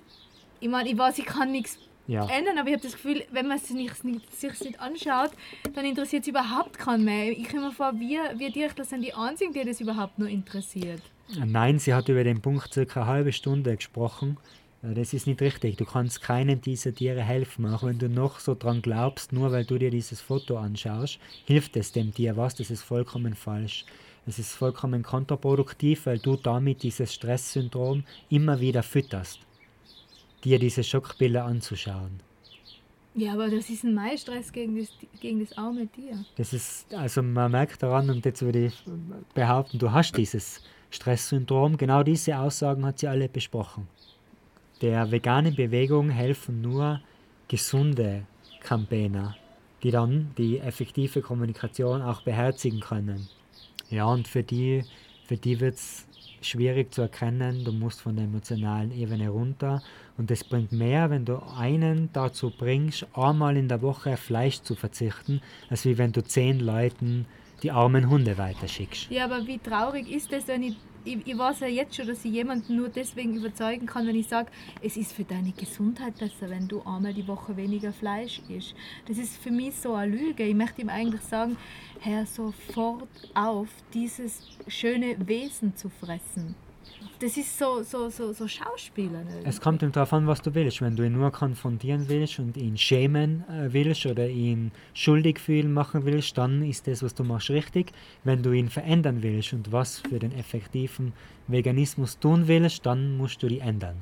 ich 0.61 0.69
meine, 0.69 0.89
ich 0.89 0.99
weiß, 0.99 1.19
ich 1.19 1.27
kann 1.27 1.53
nichts 1.53 1.79
ja. 2.09 2.27
ändern, 2.27 2.59
aber 2.59 2.69
ich 2.69 2.75
habe 2.75 2.83
das 2.83 2.95
Gefühl, 2.95 3.23
wenn 3.31 3.47
man 3.47 3.59
es 3.59 3.71
nicht, 3.71 4.03
nicht, 4.03 4.35
sich 4.35 4.61
nicht 4.61 4.81
anschaut, 4.81 5.31
dann 5.75 5.85
interessiert 5.85 6.23
es 6.23 6.29
überhaupt 6.29 6.79
keinen 6.79 7.05
mehr. 7.05 7.31
Ich 7.31 7.49
komme 7.49 7.67
mir 7.67 7.73
vor, 7.73 7.93
wir, 8.01 8.39
wir 8.39 8.51
Dirchler 8.51 8.85
sind 8.85 9.03
die 9.03 9.15
Einzigen, 9.15 9.53
die 9.53 9.65
das 9.65 9.81
überhaupt 9.81 10.19
nur 10.19 10.29
interessiert. 10.29 11.03
Nein, 11.45 11.79
sie 11.79 11.93
hat 11.93 12.09
über 12.09 12.25
den 12.25 12.41
Punkt 12.41 12.73
circa 12.73 13.03
eine 13.03 13.11
halbe 13.11 13.33
Stunde 13.33 13.77
gesprochen. 13.77 14.39
Das 14.81 15.13
ist 15.13 15.27
nicht 15.27 15.43
richtig. 15.43 15.77
Du 15.77 15.85
kannst 15.85 16.23
keinem 16.23 16.61
dieser 16.61 16.95
Tiere 16.95 17.21
helfen. 17.21 17.67
Auch 17.67 17.83
wenn 17.83 17.99
du 17.99 18.09
noch 18.09 18.39
so 18.39 18.55
dran 18.55 18.81
glaubst, 18.81 19.33
nur 19.33 19.53
weil 19.53 19.65
du 19.65 19.77
dir 19.77 19.91
dieses 19.91 20.21
Foto 20.21 20.57
anschaust, 20.57 21.19
hilft 21.45 21.77
es 21.77 21.93
dem 21.93 22.15
Tier 22.15 22.37
was. 22.37 22.55
Das 22.55 22.71
ist 22.71 22.83
vollkommen 22.83 23.35
falsch. 23.35 23.85
Es 24.27 24.39
ist 24.39 24.53
vollkommen 24.53 25.03
kontraproduktiv, 25.03 26.07
weil 26.07 26.19
du 26.19 26.37
damit 26.37 26.83
dieses 26.83 27.13
Stresssyndrom 27.13 28.05
immer 28.31 28.61
wieder 28.61 28.83
fütterst 28.83 29.41
dir 30.45 30.59
diese 30.59 30.83
Schockbilder 30.85 31.45
anzuschauen. 31.45 32.21
Ja, 33.15 33.33
aber 33.33 33.49
das 33.49 33.69
ist 33.69 33.83
ein 33.85 33.95
Meistress 33.95 34.53
gegen 34.53 34.79
das, 34.79 34.89
gegen 35.21 35.41
das 35.41 35.57
arme 35.59 35.89
Tier. 35.89 36.25
Das 36.37 36.53
ist, 36.53 36.93
also 36.95 37.23
man 37.23 37.51
merkt 37.51 37.83
daran, 37.83 38.09
und 38.11 38.25
jetzt 38.25 38.43
würde 38.43 38.67
ich 38.67 38.85
behaupten, 39.35 39.79
du 39.79 39.91
hast 39.91 40.17
dieses 40.17 40.63
Stresssyndrom. 40.91 41.77
Genau 41.77 42.03
diese 42.03 42.39
Aussagen 42.39 42.85
hat 42.85 43.01
sie 43.01 43.09
alle 43.09 43.29
besprochen. 43.29 43.89
Der 44.81 45.11
veganen 45.11 45.57
Bewegung 45.57 46.11
helfen 46.11 46.61
nur 46.61 47.01
gesunde 47.49 48.25
Campaigner, 48.61 49.37
die 49.83 49.91
dann 49.91 50.31
die 50.39 50.61
effektive 50.61 51.21
Kommunikation 51.21 52.03
auch 52.03 52.23
beherzigen 52.23 52.81
können. 52.81 53.29
Ja, 53.91 54.07
und 54.07 54.29
für 54.29 54.45
die, 54.45 54.85
für 55.25 55.37
die 55.37 55.59
wird 55.59 55.75
es 55.75 56.07
schwierig 56.43 56.93
zu 56.93 57.03
erkennen, 57.03 57.65
du 57.65 57.73
musst 57.73 58.01
von 58.01 58.17
der 58.17 58.25
emotionalen 58.25 58.91
Ebene 58.93 59.29
runter 59.29 59.83
und 60.17 60.31
es 60.31 60.45
bringt 60.45 60.73
mehr, 60.73 61.11
wenn 61.11 61.25
du 61.25 61.43
einen 61.57 62.11
dazu 62.13 62.51
bringst, 62.51 63.07
einmal 63.15 63.57
in 63.57 63.69
der 63.69 63.83
Woche 63.83 64.17
Fleisch 64.17 64.61
zu 64.63 64.75
verzichten, 64.75 65.41
als 65.71 65.85
wie 65.85 65.99
wenn 65.99 66.13
du 66.13 66.23
zehn 66.23 66.61
Leuten 66.61 67.27
die 67.63 67.71
armen 67.71 68.09
Hunde 68.09 68.39
weiterschickst. 68.39 69.11
Ja, 69.11 69.25
aber 69.25 69.47
wie 69.47 69.59
traurig 69.59 70.09
ist 70.09 70.33
es, 70.33 70.47
wenn 70.49 70.63
ich 70.63 70.77
ich, 71.05 71.27
ich 71.27 71.39
weiß 71.39 71.61
ja 71.61 71.67
jetzt 71.67 71.97
schon, 71.97 72.07
dass 72.07 72.25
ich 72.25 72.33
jemanden 72.33 72.77
nur 72.77 72.89
deswegen 72.89 73.37
überzeugen 73.37 73.87
kann, 73.87 74.07
wenn 74.07 74.17
ich 74.17 74.29
sage, 74.29 74.51
es 74.83 74.97
ist 74.97 75.13
für 75.13 75.25
deine 75.25 75.53
Gesundheit 75.53 76.19
besser, 76.19 76.51
wenn 76.51 76.69
du 76.69 76.83
einmal 76.83 77.15
die 77.15 77.27
Woche 77.27 77.57
weniger 77.57 77.93
Fleisch 77.93 78.41
isst. 78.49 78.75
Das 79.07 79.19
ist 79.19 79.37
für 79.37 79.51
mich 79.51 79.75
so 79.75 79.95
eine 79.95 80.15
Lüge. 80.15 80.45
Ich 80.45 80.55
möchte 80.55 80.83
ihm 80.83 80.89
eigentlich 80.89 81.23
sagen, 81.23 81.57
hör 82.01 82.27
sofort 82.27 83.09
auf, 83.35 83.69
dieses 83.95 84.43
schöne 84.67 85.17
Wesen 85.27 85.77
zu 85.77 85.89
fressen 85.89 86.55
das 87.21 87.37
ist 87.37 87.59
so, 87.59 87.83
so, 87.83 88.09
so, 88.11 88.33
so 88.33 88.47
Schauspieler. 88.47 89.23
Es 89.45 89.61
kommt 89.61 89.83
darauf 89.83 90.13
an, 90.13 90.27
was 90.27 90.41
du 90.41 90.55
willst. 90.55 90.81
Wenn 90.81 90.97
du 90.97 91.05
ihn 91.05 91.13
nur 91.13 91.31
konfrontieren 91.31 92.09
willst 92.09 92.39
und 92.39 92.57
ihn 92.57 92.77
schämen 92.77 93.45
äh, 93.49 93.73
willst 93.73 94.07
oder 94.07 94.29
ihn 94.29 94.73
schuldig 94.95 95.41
fühlen 95.41 95.73
machen 95.73 96.05
willst, 96.05 96.39
dann 96.39 96.63
ist 96.63 96.87
das, 96.87 97.03
was 97.03 97.15
du 97.15 97.25
machst, 97.25 97.51
richtig. 97.51 97.93
Wenn 98.25 98.43
du 98.43 98.53
ihn 98.53 98.69
verändern 98.69 99.23
willst 99.23 99.53
und 99.53 99.73
was 99.73 99.99
für 99.99 100.19
den 100.19 100.33
effektiven 100.33 101.13
Veganismus 101.49 102.19
tun 102.19 102.47
willst, 102.47 102.87
dann 102.87 103.17
musst 103.17 103.43
du 103.43 103.49
die 103.49 103.61
ändern. 103.61 103.97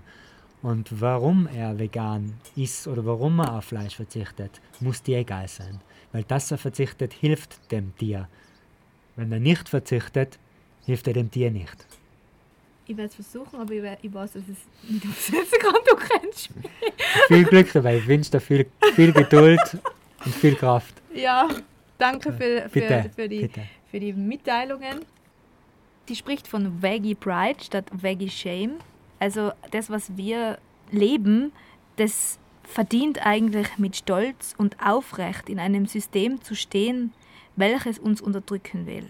Und 0.62 1.00
warum 1.00 1.46
er 1.46 1.78
vegan 1.78 2.34
ist 2.56 2.88
oder 2.88 3.04
warum 3.06 3.38
er 3.38 3.56
auf 3.56 3.66
Fleisch 3.66 3.96
verzichtet, 3.96 4.60
muss 4.80 5.02
dir 5.02 5.18
egal 5.18 5.48
sein. 5.48 5.80
Weil 6.12 6.24
das 6.24 6.50
er 6.50 6.58
verzichtet, 6.58 7.12
hilft 7.12 7.70
dem 7.70 7.96
Tier. 7.96 8.28
Wenn 9.16 9.32
er 9.32 9.40
nicht 9.40 9.68
verzichtet, 9.68 10.38
hilft 10.84 11.06
er 11.06 11.14
dem 11.14 11.30
Tier 11.30 11.50
nicht. 11.50 11.86
Ich 12.88 12.96
werde 12.96 13.08
es 13.08 13.14
versuchen, 13.16 13.58
aber 13.60 13.72
ich, 13.72 13.82
we- 13.82 13.98
ich 14.02 14.12
weiß, 14.14 14.32
dass 14.34 14.42
es 14.44 14.90
nicht 14.90 15.04
umsetzen 15.04 15.58
kann. 15.60 15.74
Du 15.88 15.96
kennst 15.96 16.54
mich. 16.56 16.70
Viel 17.28 17.44
Glück 17.44 17.72
dabei. 17.72 17.96
Ich 17.98 18.06
wünsche 18.06 18.30
dir 18.30 18.40
viel, 18.40 18.66
viel 18.94 19.12
Geduld 19.12 19.60
und 20.24 20.34
viel 20.34 20.54
Kraft. 20.54 20.94
Ja, 21.12 21.48
danke 21.98 22.32
für, 22.32 22.68
Bitte, 22.72 23.02
für, 23.04 23.10
für, 23.22 23.28
die, 23.28 23.40
bitte. 23.40 23.62
für 23.90 24.00
die 24.00 24.12
Mitteilungen. 24.12 25.00
Die 26.08 26.14
spricht 26.14 26.46
von 26.46 26.80
Veggie 26.80 27.16
Pride 27.16 27.58
statt 27.64 27.86
Veggie 27.90 28.30
Shame. 28.30 28.74
Also 29.18 29.50
das, 29.72 29.90
was 29.90 30.16
wir 30.16 30.58
leben, 30.92 31.50
das 31.96 32.38
verdient 32.62 33.24
eigentlich 33.26 33.78
mit 33.78 33.96
Stolz 33.96 34.54
und 34.58 34.76
aufrecht 34.84 35.48
in 35.48 35.58
einem 35.58 35.86
System 35.86 36.40
zu 36.42 36.54
stehen, 36.54 37.12
welches 37.56 37.98
uns 37.98 38.20
unterdrücken 38.20 38.86
will. 38.86 39.06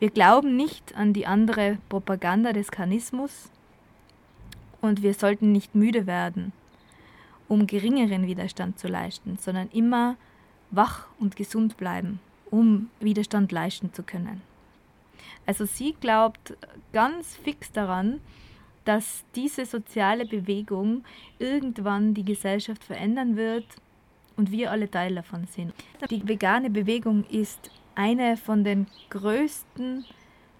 Wir 0.00 0.08
glauben 0.08 0.56
nicht 0.56 0.96
an 0.96 1.12
die 1.12 1.26
andere 1.26 1.76
Propaganda 1.90 2.54
des 2.54 2.70
Karnismus 2.70 3.50
und 4.80 5.02
wir 5.02 5.12
sollten 5.12 5.52
nicht 5.52 5.74
müde 5.74 6.06
werden, 6.06 6.54
um 7.48 7.66
geringeren 7.66 8.26
Widerstand 8.26 8.78
zu 8.78 8.88
leisten, 8.88 9.36
sondern 9.38 9.68
immer 9.74 10.16
wach 10.70 11.06
und 11.18 11.36
gesund 11.36 11.76
bleiben, 11.76 12.18
um 12.50 12.88
Widerstand 12.98 13.52
leisten 13.52 13.92
zu 13.92 14.02
können. 14.02 14.40
Also 15.44 15.66
sie 15.66 15.94
glaubt 16.00 16.56
ganz 16.94 17.36
fix 17.36 17.70
daran, 17.70 18.20
dass 18.86 19.22
diese 19.34 19.66
soziale 19.66 20.24
Bewegung 20.24 21.04
irgendwann 21.38 22.14
die 22.14 22.24
Gesellschaft 22.24 22.84
verändern 22.84 23.36
wird 23.36 23.66
und 24.38 24.50
wir 24.50 24.70
alle 24.70 24.90
Teil 24.90 25.14
davon 25.14 25.46
sind. 25.46 25.74
Die 26.08 26.26
vegane 26.26 26.70
Bewegung 26.70 27.24
ist 27.24 27.70
eine 27.94 28.36
von 28.36 28.64
den 28.64 28.86
größten 29.10 30.04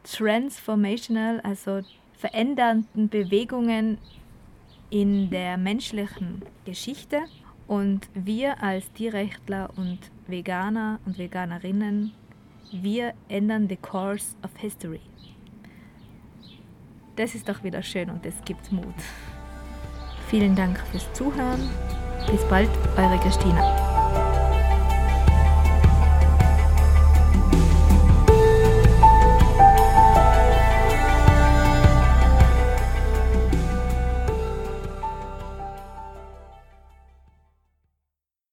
transformational, 0.05 1.41
also 1.41 1.83
verändernden 2.17 3.09
Bewegungen 3.09 3.99
in 4.91 5.31
der 5.31 5.57
menschlichen 5.57 6.43
Geschichte. 6.65 7.21
Und 7.67 8.09
wir 8.15 8.63
als 8.63 8.91
Tierrechtler 8.93 9.71
und 9.77 9.99
Veganer 10.27 10.99
und 11.07 11.19
Veganerinnen, 11.19 12.13
wir 12.73 13.15
ändern 13.29 13.69
the 13.69 13.77
course 13.77 14.35
of 14.43 14.51
history. 14.57 15.01
Das 17.17 17.35
ist 17.35 17.49
doch 17.49 17.63
wieder 17.63 17.83
schön 17.83 18.11
und 18.11 18.25
das 18.25 18.35
gibt 18.45 18.73
Mut. 18.73 18.95
Vielen 20.29 20.55
Dank 20.55 20.79
fürs 20.91 21.13
Zuhören. 21.13 21.69
Bis 22.31 22.43
bald, 22.49 22.71
eure 22.97 23.19
Christina. 23.19 24.00